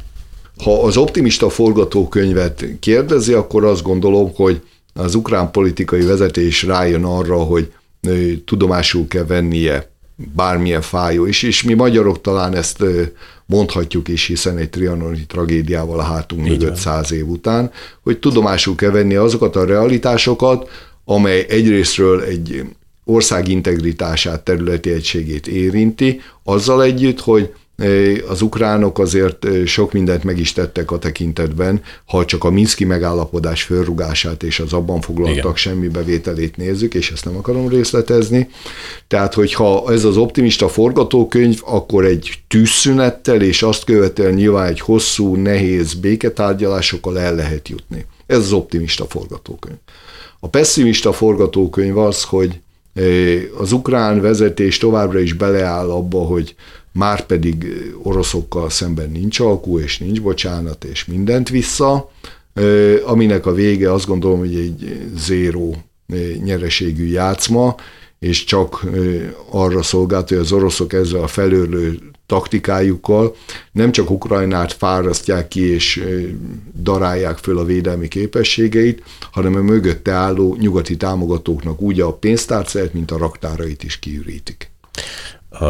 Ha 0.62 0.82
az 0.82 0.96
optimista 0.96 1.48
forgatókönyvet 1.48 2.64
kérdezi, 2.80 3.32
akkor 3.32 3.64
azt 3.64 3.82
gondolom, 3.82 4.34
hogy 4.34 4.60
az 4.94 5.14
ukrán 5.14 5.50
politikai 5.50 6.02
vezetés 6.02 6.62
rájön 6.62 7.04
arra, 7.04 7.36
hogy 7.36 7.72
tudomásul 8.44 9.08
kell 9.08 9.24
vennie 9.24 9.92
bármilyen 10.16 10.82
fájó 10.82 11.26
is, 11.26 11.42
és 11.42 11.62
mi 11.62 11.74
magyarok 11.74 12.20
talán 12.20 12.54
ezt 12.54 12.84
mondhatjuk 13.46 14.08
is, 14.08 14.26
hiszen 14.26 14.58
egy 14.58 14.70
trianoni 14.70 15.26
tragédiával 15.26 15.98
a 15.98 16.02
hátunk 16.02 16.48
mögött 16.48 16.76
száz 16.76 17.12
év 17.12 17.28
után, 17.28 17.70
hogy 18.02 18.18
tudomásul 18.18 18.74
kell 18.74 18.90
venni 18.90 19.14
azokat 19.14 19.56
a 19.56 19.64
realitásokat, 19.64 20.70
amely 21.04 21.46
egyrésztről 21.48 22.22
egy 22.22 22.62
ország 23.04 23.48
integritását, 23.48 24.44
területi 24.44 24.90
egységét 24.90 25.46
érinti, 25.46 26.20
azzal 26.44 26.82
együtt, 26.82 27.20
hogy 27.20 27.52
az 28.28 28.42
ukránok 28.42 28.98
azért 28.98 29.46
sok 29.66 29.92
mindent 29.92 30.24
meg 30.24 30.38
is 30.38 30.52
tettek 30.52 30.90
a 30.90 30.98
tekintetben, 30.98 31.82
ha 32.04 32.24
csak 32.24 32.44
a 32.44 32.50
Minszki 32.50 32.84
megállapodás 32.84 33.62
fölrugását 33.62 34.42
és 34.42 34.60
az 34.60 34.72
abban 34.72 35.00
foglaltak 35.00 35.36
Igen. 35.36 35.54
semmi 35.54 35.88
bevételét 35.88 36.56
nézzük, 36.56 36.94
és 36.94 37.10
ezt 37.10 37.24
nem 37.24 37.36
akarom 37.36 37.68
részletezni. 37.68 38.48
Tehát, 39.08 39.34
hogyha 39.34 39.92
ez 39.92 40.04
az 40.04 40.16
optimista 40.16 40.68
forgatókönyv, 40.68 41.60
akkor 41.64 42.04
egy 42.04 42.38
tűzszünettel 42.48 43.42
és 43.42 43.62
azt 43.62 43.84
követően 43.84 44.34
nyilván 44.34 44.66
egy 44.66 44.80
hosszú, 44.80 45.34
nehéz 45.34 45.94
béketárgyalásokkal 45.94 47.18
el 47.18 47.34
lehet 47.34 47.68
jutni. 47.68 48.06
Ez 48.26 48.38
az 48.38 48.52
optimista 48.52 49.04
forgatókönyv. 49.04 49.76
A 50.40 50.48
pessimista 50.48 51.12
forgatókönyv 51.12 51.98
az, 51.98 52.22
hogy 52.22 52.60
az 53.58 53.72
ukrán 53.72 54.20
vezetés 54.20 54.78
továbbra 54.78 55.18
is 55.18 55.32
beleáll 55.32 55.90
abba, 55.90 56.18
hogy 56.18 56.54
már 56.94 57.26
pedig 57.26 57.66
oroszokkal 58.02 58.70
szemben 58.70 59.10
nincs 59.10 59.40
alkú, 59.40 59.78
és 59.78 59.98
nincs 59.98 60.22
bocsánat, 60.22 60.84
és 60.84 61.04
mindent 61.04 61.48
vissza, 61.48 62.10
aminek 63.04 63.46
a 63.46 63.52
vége 63.52 63.92
azt 63.92 64.06
gondolom, 64.06 64.38
hogy 64.38 64.54
egy 64.54 65.08
zéró 65.16 65.76
nyereségű 66.44 67.06
játszma, 67.06 67.74
és 68.18 68.44
csak 68.44 68.84
arra 69.50 69.82
szolgált, 69.82 70.28
hogy 70.28 70.38
az 70.38 70.52
oroszok 70.52 70.92
ezzel 70.92 71.22
a 71.22 71.26
felőrlő 71.26 71.98
taktikájukkal 72.26 73.36
nem 73.72 73.92
csak 73.92 74.10
Ukrajnát 74.10 74.72
fárasztják 74.72 75.48
ki 75.48 75.72
és 75.72 76.04
darálják 76.82 77.38
föl 77.38 77.58
a 77.58 77.64
védelmi 77.64 78.08
képességeit, 78.08 79.02
hanem 79.32 79.54
a 79.54 79.62
mögötte 79.62 80.12
álló 80.12 80.56
nyugati 80.60 80.96
támogatóknak 80.96 81.80
úgy 81.80 82.00
a 82.00 82.12
pénztárcáját, 82.12 82.92
mint 82.92 83.10
a 83.10 83.18
raktárait 83.18 83.82
is 83.82 83.98
kiürítik 83.98 84.72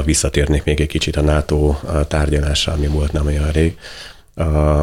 visszatérnék 0.05 0.65
még 0.65 0.81
egy 0.81 0.87
kicsit 0.87 1.17
a 1.17 1.21
NATO 1.21 1.77
tárgyalásra, 2.09 2.73
ami 2.73 2.87
volt 2.87 3.13
nem 3.13 3.27
olyan 3.27 3.51
rég, 3.51 3.77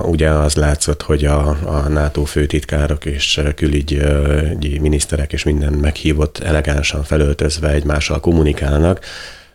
ugye 0.04 0.30
az 0.30 0.56
látszott, 0.56 1.02
hogy 1.02 1.26
a, 1.26 1.48
a 1.50 1.88
NATO 1.90 2.24
főtitkárok 2.24 3.06
és 3.06 3.42
külügyi 3.56 4.80
miniszterek 4.80 5.34
és 5.34 5.44
minden 5.44 5.74
meghívott 5.74 6.38
elegánsan 6.38 7.04
felöltözve 7.04 7.70
egymással 7.70 8.20
kommunikálnak, 8.20 9.00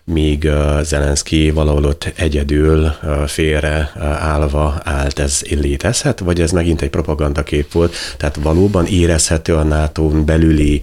míg 0.05 0.51
Zelenszky 0.83 1.51
valahol 1.51 1.85
ott 1.85 2.13
egyedül 2.17 2.93
félre 3.27 3.93
állva 4.21 4.81
állt. 4.85 5.19
Ez 5.19 5.43
létezhet, 5.51 6.19
vagy 6.19 6.41
ez 6.41 6.51
megint 6.51 6.83
egy 6.83 6.91
propagandakép 6.91 7.73
volt? 7.73 7.95
Tehát 8.17 8.37
valóban 8.37 8.87
érezhető 8.87 9.55
a 9.55 9.63
nato 9.63 10.09
belüli 10.09 10.83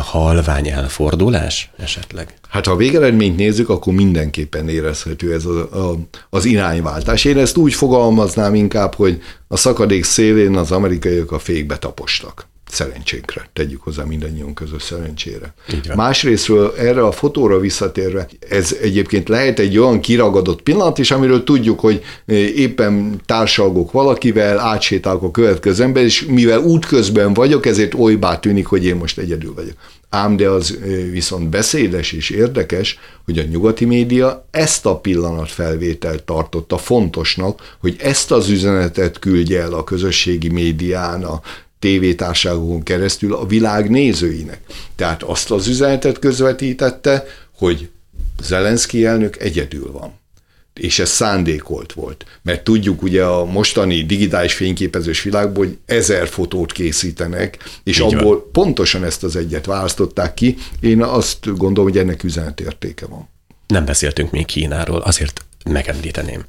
halvány 0.00 0.68
elfordulás 0.68 1.70
esetleg? 1.78 2.34
Hát 2.48 2.66
ha 2.66 2.72
a 2.72 2.76
végeredményt 2.76 3.36
nézzük, 3.36 3.68
akkor 3.68 3.94
mindenképpen 3.94 4.68
érezhető 4.68 5.32
ez 5.32 5.44
a, 5.44 5.90
a, 5.90 5.96
az 6.30 6.44
irányváltás. 6.44 7.24
Én 7.24 7.38
ezt 7.38 7.56
úgy 7.56 7.74
fogalmaznám 7.74 8.54
inkább, 8.54 8.94
hogy 8.94 9.22
a 9.48 9.56
szakadék 9.56 10.04
szélén 10.04 10.56
az 10.56 10.72
amerikaiak 10.72 11.32
a 11.32 11.38
fékbe 11.38 11.78
tapostak 11.78 12.50
szerencsénkre, 12.72 13.48
tegyük 13.52 13.82
hozzá 13.82 14.04
mindannyiunk 14.04 14.54
közös 14.54 14.82
szerencsére. 14.82 15.54
Másrésztről 15.94 16.74
erre 16.78 17.04
a 17.04 17.12
fotóra 17.12 17.58
visszatérve, 17.58 18.28
ez 18.48 18.76
egyébként 18.82 19.28
lehet 19.28 19.58
egy 19.58 19.78
olyan 19.78 20.00
kiragadott 20.00 20.62
pillanat 20.62 20.98
is, 20.98 21.10
amiről 21.10 21.44
tudjuk, 21.44 21.80
hogy 21.80 22.02
eh, 22.26 22.36
éppen 22.36 23.20
társalgok 23.26 23.92
valakivel, 23.92 24.58
átsétálok 24.58 25.22
a 25.22 25.30
következő 25.30 25.82
ember, 25.82 26.02
és 26.02 26.24
mivel 26.24 26.58
útközben 26.58 27.34
vagyok, 27.34 27.66
ezért 27.66 27.94
olybá 27.94 28.38
tűnik, 28.38 28.66
hogy 28.66 28.84
én 28.84 28.96
most 28.96 29.18
egyedül 29.18 29.54
vagyok. 29.54 29.74
Ám 30.08 30.36
de 30.36 30.48
az 30.48 30.78
eh, 30.82 30.88
viszont 31.10 31.48
beszédes 31.48 32.12
és 32.12 32.30
érdekes, 32.30 32.98
hogy 33.24 33.38
a 33.38 33.42
nyugati 33.42 33.84
média 33.84 34.46
ezt 34.50 34.86
a 34.86 34.96
pillanat 34.96 35.50
felvételt 35.50 36.22
tartotta 36.22 36.78
fontosnak, 36.78 37.76
hogy 37.80 37.96
ezt 37.98 38.30
az 38.30 38.48
üzenetet 38.48 39.18
küldje 39.18 39.60
el 39.60 39.72
a 39.72 39.84
közösségi 39.84 40.48
médián, 40.48 41.24
a 41.24 41.40
tévétárságokon 41.82 42.82
keresztül 42.82 43.34
a 43.34 43.46
világ 43.46 43.90
nézőinek. 43.90 44.60
Tehát 44.96 45.22
azt 45.22 45.50
az 45.50 45.66
üzenetet 45.66 46.18
közvetítette, 46.18 47.24
hogy 47.56 47.88
Zelenszky 48.42 49.04
elnök 49.04 49.40
egyedül 49.40 49.92
van. 49.92 50.12
És 50.74 50.98
ez 50.98 51.10
szándékolt 51.10 51.92
volt. 51.92 52.24
Mert 52.42 52.64
tudjuk 52.64 53.02
ugye 53.02 53.24
a 53.24 53.44
mostani 53.44 54.04
digitális 54.04 54.54
fényképezős 54.54 55.22
világból, 55.22 55.64
hogy 55.64 55.78
ezer 55.86 56.28
fotót 56.28 56.72
készítenek, 56.72 57.58
és 57.84 57.98
Így 57.98 58.14
abból 58.14 58.34
van. 58.36 58.50
pontosan 58.52 59.04
ezt 59.04 59.22
az 59.24 59.36
egyet 59.36 59.66
választották 59.66 60.34
ki. 60.34 60.56
Én 60.80 61.02
azt 61.02 61.56
gondolom, 61.56 61.90
hogy 61.90 61.98
ennek 61.98 62.22
üzenetértéke 62.24 63.06
van. 63.06 63.28
Nem 63.66 63.84
beszéltünk 63.84 64.30
még 64.30 64.46
Kínáról, 64.46 65.00
azért 65.00 65.44
megemlíteném. 65.64 66.44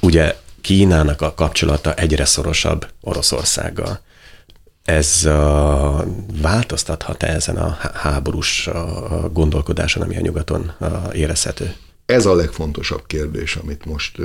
Ugye 0.00 0.36
Kínának 0.60 1.20
a 1.20 1.34
kapcsolata 1.34 1.94
egyre 1.94 2.24
szorosabb 2.24 2.86
Oroszországgal 3.00 4.00
ez 4.84 5.28
változtathat-e 6.42 7.26
ezen 7.26 7.56
a 7.56 7.78
háborús 7.94 8.68
gondolkodáson, 9.32 10.02
ami 10.02 10.16
a 10.16 10.20
nyugaton 10.20 10.72
érezhető? 11.12 11.74
Ez 12.06 12.26
a 12.26 12.34
legfontosabb 12.34 13.06
kérdés, 13.06 13.56
amit 13.56 13.84
most 13.84 14.18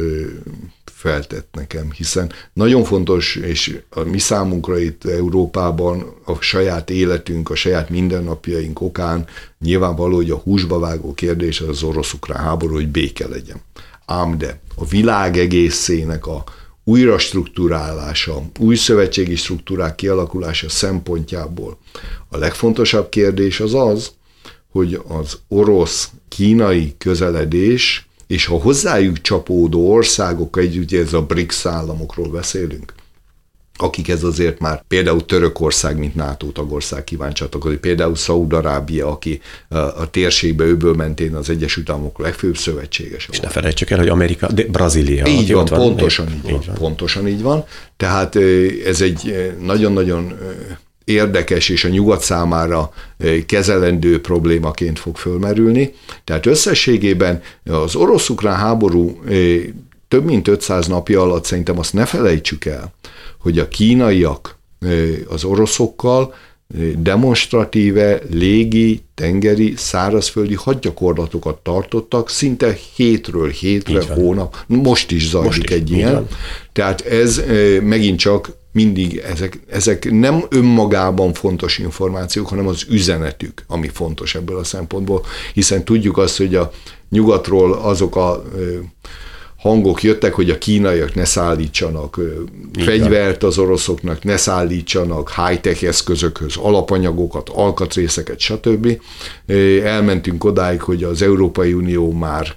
feltett 0.85 1.47
nekem, 1.51 1.91
hiszen 1.91 2.31
nagyon 2.53 2.83
fontos, 2.83 3.35
és 3.35 3.79
a 3.89 3.99
mi 3.99 4.17
számunkra 4.17 4.79
itt 4.79 5.05
Európában 5.05 6.13
a 6.25 6.41
saját 6.41 6.89
életünk, 6.89 7.49
a 7.49 7.55
saját 7.55 7.89
mindennapjaink 7.89 8.81
okán 8.81 9.25
nyilvánvaló, 9.59 10.15
hogy 10.15 10.29
a 10.31 10.35
húsba 10.35 10.79
vágó 10.79 11.13
kérdés 11.13 11.61
az 11.61 11.83
orosz-ukrán 11.83 12.43
háború, 12.43 12.73
hogy 12.73 12.87
béke 12.87 13.27
legyen. 13.27 13.61
Ám 14.05 14.37
de 14.37 14.59
a 14.75 14.85
világ 14.85 15.37
egészének 15.37 16.27
a 16.27 16.43
újra 16.87 17.17
struktúrálása, 17.17 18.41
új 18.59 18.75
szövetségi 18.75 19.35
struktúrák 19.35 19.95
kialakulása 19.95 20.69
szempontjából. 20.69 21.77
A 22.29 22.37
legfontosabb 22.37 23.09
kérdés 23.09 23.59
az 23.59 23.73
az, 23.73 24.11
hogy 24.71 25.01
az 25.07 25.39
orosz-kínai 25.47 26.95
közeledés 26.97 28.07
és 28.27 28.47
a 28.47 28.61
hozzájuk 28.61 29.21
csapódó 29.21 29.91
országok 29.91 30.57
együtt, 30.57 30.91
ez 30.91 31.13
a 31.13 31.21
BRICS 31.21 31.65
államokról 31.65 32.27
beszélünk, 32.27 32.93
akikhez 33.77 34.23
azért 34.23 34.59
már 34.59 34.83
például 34.87 35.25
Törökország, 35.25 35.97
mint 35.97 36.15
NATO 36.15 36.47
tagország 36.47 37.03
kíváncsi 37.03 37.33
csatlakozni, 37.33 37.77
például 37.77 38.15
Szaúd-Arábia, 38.15 39.07
aki 39.07 39.41
a 39.69 40.09
térségbe 40.09 40.63
öböl 40.63 40.95
mentén 40.95 41.35
az 41.35 41.49
Egyesült 41.49 41.89
Államok 41.89 42.19
legfőbb 42.19 42.57
szövetséges. 42.57 43.27
És 43.31 43.39
ne 43.39 43.47
felejtsük 43.47 43.89
el, 43.89 43.97
hogy 43.97 44.07
Amerika, 44.07 44.51
de 44.51 44.63
Brazília. 44.63 45.25
Így 45.25 45.53
van, 45.53 45.65
van, 45.65 45.79
pontosan 45.79 46.27
így, 46.27 46.45
így 46.45 46.51
van, 46.51 46.63
van. 46.65 46.75
Pontosan 46.75 47.27
így 47.27 47.41
van. 47.41 47.65
Tehát 47.97 48.35
ez 48.85 49.01
egy 49.01 49.53
nagyon-nagyon 49.61 50.37
érdekes 51.03 51.69
és 51.69 51.83
a 51.83 51.87
nyugat 51.89 52.21
számára 52.21 52.93
kezelendő 53.45 54.21
problémaként 54.21 54.99
fog 54.99 55.17
fölmerülni. 55.17 55.93
Tehát 56.23 56.45
összességében 56.45 57.41
az 57.65 57.95
orosz-ukrán 57.95 58.55
háború 58.55 59.23
több 60.07 60.25
mint 60.25 60.47
500 60.47 60.87
napja 60.87 61.21
alatt 61.21 61.45
szerintem 61.45 61.79
azt 61.79 61.93
ne 61.93 62.05
felejtsük 62.05 62.65
el, 62.65 62.93
hogy 63.39 63.59
a 63.59 63.67
kínaiak 63.67 64.59
az 65.27 65.43
oroszokkal 65.43 66.33
demonstratíve 66.97 68.19
légi, 68.29 69.03
tengeri, 69.13 69.73
szárazföldi 69.77 70.55
hadgyakorlatokat 70.55 71.57
tartottak, 71.57 72.29
szinte 72.29 72.77
hétről 72.95 73.49
hétre, 73.49 74.13
hónap, 74.13 74.57
most 74.67 75.11
is 75.11 75.29
zajlik 75.29 75.49
most 75.49 75.63
is, 75.63 75.75
egy 75.75 75.91
ilyen. 75.91 76.13
Van. 76.13 76.27
Tehát 76.73 77.01
ez 77.01 77.41
megint 77.81 78.19
csak 78.19 78.55
mindig 78.71 79.17
ezek, 79.17 79.59
ezek 79.69 80.11
nem 80.11 80.43
önmagában 80.49 81.33
fontos 81.33 81.77
információk, 81.77 82.47
hanem 82.47 82.67
az 82.67 82.85
üzenetük, 82.89 83.63
ami 83.67 83.87
fontos 83.87 84.35
ebből 84.35 84.57
a 84.57 84.63
szempontból, 84.63 85.25
hiszen 85.53 85.85
tudjuk 85.85 86.17
azt, 86.17 86.37
hogy 86.37 86.55
a 86.55 86.71
nyugatról 87.09 87.73
azok 87.73 88.15
a 88.15 88.43
hangok 89.57 90.03
jöttek, 90.03 90.33
hogy 90.33 90.49
a 90.49 90.57
kínaiak 90.57 91.15
ne 91.15 91.25
szállítsanak 91.25 92.19
fegyvert 92.79 93.43
az 93.43 93.57
oroszoknak, 93.57 94.23
ne 94.23 94.37
szállítsanak 94.37 95.31
high-tech 95.31 95.83
eszközökhöz 95.83 96.55
alapanyagokat, 96.57 97.49
alkatrészeket, 97.49 98.39
stb. 98.39 99.01
Elmentünk 99.83 100.43
odáig, 100.43 100.81
hogy 100.81 101.03
az 101.03 101.21
Európai 101.21 101.73
Unió 101.73 102.11
már 102.11 102.55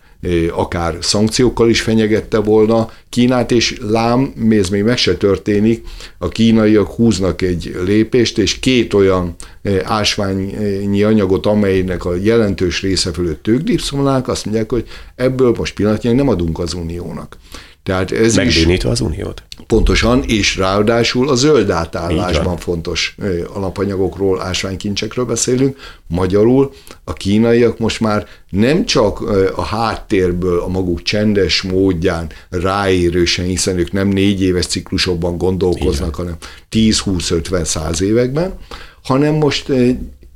akár 0.50 0.96
szankciókkal 1.00 1.68
is 1.68 1.80
fenyegette 1.80 2.38
volna 2.38 2.90
Kínát, 3.08 3.50
és 3.50 3.78
lám, 3.80 4.32
ez 4.50 4.68
még 4.68 4.82
meg 4.82 4.96
se 4.96 5.16
történik, 5.16 5.86
a 6.18 6.28
kínaiak 6.28 6.90
húznak 6.90 7.42
egy 7.42 7.76
lépést, 7.84 8.38
és 8.38 8.58
két 8.58 8.94
olyan 8.94 9.34
ásványi 9.82 11.02
anyagot, 11.02 11.46
amelynek 11.46 12.04
a 12.04 12.14
jelentős 12.14 12.82
része 12.82 13.12
fölött 13.12 13.42
tőkdipszomlák, 13.42 14.28
azt 14.28 14.44
mondják, 14.44 14.70
hogy 14.70 14.88
ebből 15.16 15.54
most 15.58 15.74
pillanatnyilag 15.74 16.18
nem 16.18 16.28
adunk 16.28 16.58
az 16.58 16.74
uniónak. 16.74 17.36
Tehát 17.82 18.12
ez 18.12 18.36
Megbénítve 18.36 18.88
is, 18.88 18.94
az 18.94 19.00
uniót. 19.00 19.42
Pontosan, 19.66 20.22
és 20.26 20.56
ráadásul 20.56 21.28
a 21.28 21.34
zöld 21.34 21.70
átállásban 21.70 22.56
fontos 22.56 23.16
alapanyagokról, 23.52 24.42
ásványkincsekről 24.42 25.24
beszélünk. 25.24 25.78
Magyarul 26.06 26.72
a 27.04 27.12
kínaiak 27.12 27.78
most 27.78 28.00
már 28.00 28.26
nem 28.50 28.84
csak 28.84 29.20
a 29.56 29.62
háttérből 29.62 30.60
a 30.60 30.68
maguk 30.68 31.02
csendes 31.02 31.62
módján 31.62 32.26
ráérősen, 32.50 33.44
hiszen 33.44 33.78
ők 33.78 33.92
nem 33.92 34.08
négy 34.08 34.42
éves 34.42 34.66
ciklusokban 34.66 35.38
gondolkoznak, 35.38 36.14
hanem 36.14 36.36
10-20-50-100 36.70 38.00
években, 38.00 38.58
hanem 39.02 39.34
most 39.34 39.72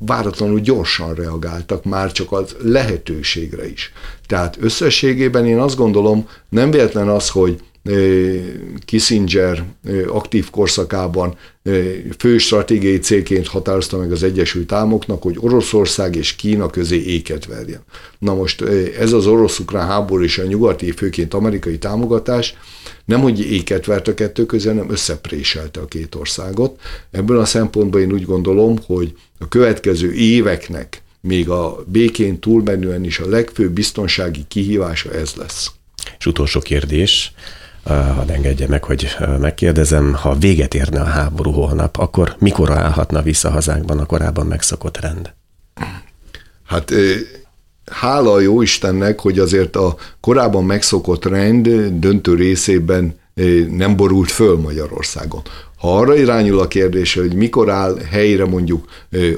váratlanul 0.07 0.61
gyorsan 0.61 1.15
reagáltak 1.15 1.85
már 1.85 2.13
csak 2.13 2.33
az 2.33 2.57
lehetőségre 2.63 3.71
is. 3.71 3.93
Tehát 4.27 4.57
összességében 4.61 5.47
én 5.47 5.59
azt 5.59 5.77
gondolom, 5.77 6.29
nem 6.49 6.71
véletlen 6.71 7.09
az, 7.09 7.29
hogy 7.29 7.63
Kissinger 8.85 9.65
aktív 10.07 10.51
korszakában 10.51 11.37
fő 12.19 12.39
stratégiai 12.39 12.99
célként 12.99 13.47
határozta 13.47 13.99
meg 13.99 14.12
az 14.12 14.23
Egyesült 14.23 14.73
Államoknak, 14.73 15.23
hogy 15.23 15.37
Oroszország 15.39 16.17
és 16.17 16.37
Kína 16.37 16.71
közé 16.71 17.03
éket 17.03 17.47
verjen. 17.47 17.83
Na 18.19 18.35
most 18.35 18.62
ez 18.99 19.12
az 19.12 19.27
orosz-ukrán 19.27 19.87
háború 19.87 20.23
és 20.23 20.39
a 20.39 20.45
nyugati, 20.45 20.91
főként 20.91 21.35
amerikai 21.35 21.79
támogatás 21.79 22.55
nem, 23.05 23.21
hogy 23.21 23.41
éket 23.53 23.87
vert 23.87 24.09
a 24.09 24.15
kettő 24.15 24.47
közé, 24.47 24.69
hanem 24.69 24.91
összepréselte 24.91 25.81
a 25.81 25.85
két 25.85 26.15
országot. 26.15 26.81
Ebből 27.11 27.39
a 27.39 27.45
szempontból 27.45 28.01
én 28.01 28.12
úgy 28.12 28.25
gondolom, 28.25 28.79
hogy 28.87 29.15
a 29.39 29.49
következő 29.49 30.12
éveknek 30.12 31.03
még 31.21 31.49
a 31.49 31.85
békén 31.87 32.39
túlmenően 32.41 33.05
is 33.05 33.19
a 33.19 33.29
legfőbb 33.29 33.73
biztonsági 33.73 34.45
kihívása 34.49 35.12
ez 35.12 35.35
lesz. 35.35 35.71
És 36.19 36.27
utolsó 36.27 36.61
kérdés, 36.61 37.33
hadd 37.85 38.30
engedje 38.30 38.66
meg, 38.68 38.85
hogy 38.85 39.16
megkérdezem, 39.41 40.14
ha 40.14 40.35
véget 40.35 40.74
érne 40.74 41.01
a 41.01 41.05
háború 41.05 41.51
holnap, 41.51 41.99
akkor 41.99 42.37
mikor 42.39 42.70
állhatna 42.70 43.22
vissza 43.22 43.51
hazánkban 43.51 43.99
a 43.99 44.07
korábban 44.07 44.47
megszokott 44.47 45.01
rend? 45.01 45.32
Hát 46.64 46.93
hála 47.91 48.32
a 48.32 48.41
jó 48.41 48.62
Istennek, 48.62 49.20
hogy 49.20 49.39
azért 49.39 49.76
a 49.76 49.97
korábban 50.20 50.64
megszokott 50.64 51.24
rend 51.24 51.68
döntő 51.99 52.35
részében 52.35 53.18
nem 53.70 53.97
borult 53.97 54.30
föl 54.30 54.57
Magyarországon. 54.57 55.43
Ha 55.85 55.97
arra 55.97 56.16
irányul 56.16 56.59
a 56.61 56.68
kérdés, 56.68 57.14
hogy 57.14 57.35
mikor 57.35 57.70
áll 57.70 57.99
helyre 58.11 58.45
mondjuk 58.45 58.85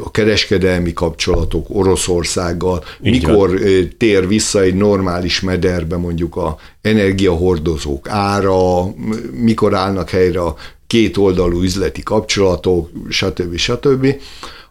a 0.05 0.11
kereskedelmi 0.11 0.93
kapcsolatok 0.93 1.67
Oroszországgal, 1.69 2.85
Így 3.03 3.13
mikor 3.13 3.49
van. 3.49 3.91
tér 3.99 4.29
vissza 4.29 4.61
egy 4.61 4.75
normális 4.75 5.41
mederbe 5.41 5.97
mondjuk 5.97 6.37
a 6.37 6.57
energiahordozók 6.81 8.09
ára, 8.09 8.85
mikor 9.33 9.75
állnak 9.75 10.11
helyre 10.11 10.41
a 10.41 10.57
két 10.87 11.17
oldalú 11.17 11.63
üzleti 11.63 12.03
kapcsolatok, 12.03 12.91
stb. 13.09 13.57
stb., 13.57 14.15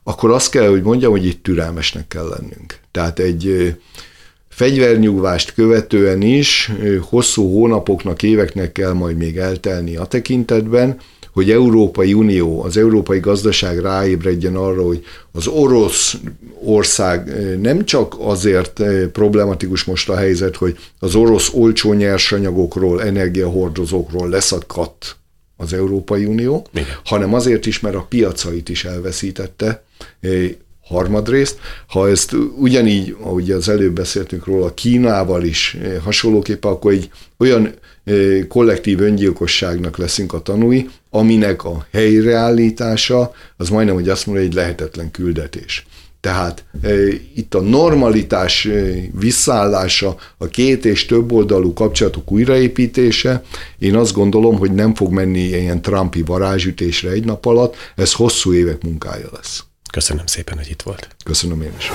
akkor 0.03 0.31
azt 0.31 0.49
kell, 0.49 0.69
hogy 0.69 0.81
mondjam, 0.81 1.11
hogy 1.11 1.25
itt 1.25 1.43
türelmesnek 1.43 2.07
kell 2.07 2.27
lennünk. 2.27 2.79
Tehát 2.91 3.19
egy 3.19 3.75
fegyvernyugvást 4.49 5.53
követően 5.53 6.21
is 6.21 6.71
hosszú 7.01 7.51
hónapoknak, 7.51 8.23
éveknek 8.23 8.71
kell 8.71 8.93
majd 8.93 9.17
még 9.17 9.37
eltelni 9.37 9.95
a 9.95 10.05
tekintetben, 10.05 10.97
hogy 11.35 11.51
Európai 11.51 12.13
Unió, 12.13 12.63
az 12.63 12.77
európai 12.77 13.19
gazdaság 13.19 13.79
ráébredjen 13.79 14.55
arra, 14.55 14.83
hogy 14.83 15.03
az 15.31 15.47
orosz 15.47 16.15
ország 16.63 17.31
nem 17.61 17.85
csak 17.85 18.15
azért 18.19 18.83
problematikus 19.11 19.83
most 19.83 20.09
a 20.09 20.15
helyzet, 20.15 20.55
hogy 20.55 20.77
az 20.99 21.15
orosz 21.15 21.49
olcsó 21.53 21.93
nyersanyagokról, 21.93 23.03
energiahordozókról 23.03 24.29
leszakadt 24.29 25.15
az 25.57 25.73
Európai 25.73 26.25
Unió, 26.25 26.67
Igen. 26.73 26.87
hanem 27.05 27.33
azért 27.33 27.65
is, 27.65 27.79
mert 27.79 27.95
a 27.95 28.05
piacait 28.09 28.69
is 28.69 28.85
elveszítette, 28.85 29.83
harmadrészt. 30.85 31.59
Ha 31.87 32.09
ezt 32.09 32.35
ugyanígy, 32.57 33.15
ahogy 33.21 33.51
az 33.51 33.69
előbb 33.69 33.93
beszéltünk 33.93 34.45
róla, 34.45 34.73
Kínával 34.73 35.43
is 35.43 35.77
hasonlóképpen, 36.03 36.71
akkor 36.71 36.91
egy 36.91 37.09
olyan 37.37 37.73
kollektív 38.47 39.01
öngyilkosságnak 39.01 39.97
leszünk 39.97 40.33
a 40.33 40.41
tanúi, 40.41 40.89
aminek 41.09 41.63
a 41.63 41.87
helyreállítása, 41.91 43.31
az 43.57 43.69
majdnem, 43.69 43.95
hogy 43.95 44.09
azt 44.09 44.25
mondja, 44.25 44.45
egy 44.45 44.53
lehetetlen 44.53 45.11
küldetés. 45.11 45.85
Tehát 46.19 46.63
e, 46.81 46.93
itt 47.35 47.53
a 47.53 47.61
normalitás 47.61 48.65
e, 48.65 48.93
visszaállása, 49.19 50.15
a 50.37 50.45
két 50.45 50.85
és 50.85 51.05
több 51.05 51.31
oldalú 51.31 51.73
kapcsolatok 51.73 52.31
újraépítése, 52.31 53.43
én 53.79 53.95
azt 53.95 54.13
gondolom, 54.13 54.57
hogy 54.57 54.71
nem 54.71 54.95
fog 54.95 55.11
menni 55.11 55.39
ilyen 55.39 55.81
Trumpi 55.81 56.21
varázsütésre 56.21 57.09
egy 57.09 57.25
nap 57.25 57.45
alatt, 57.45 57.75
ez 57.95 58.13
hosszú 58.13 58.53
évek 58.53 58.83
munkája 58.83 59.27
lesz. 59.33 59.63
Köszönöm 59.95 60.25
szépen, 60.25 60.57
hogy 60.57 60.69
itt 60.69 60.81
volt. 60.81 61.15
Köszönöm 61.23 61.61
én 61.61 61.73
is. 61.77 61.91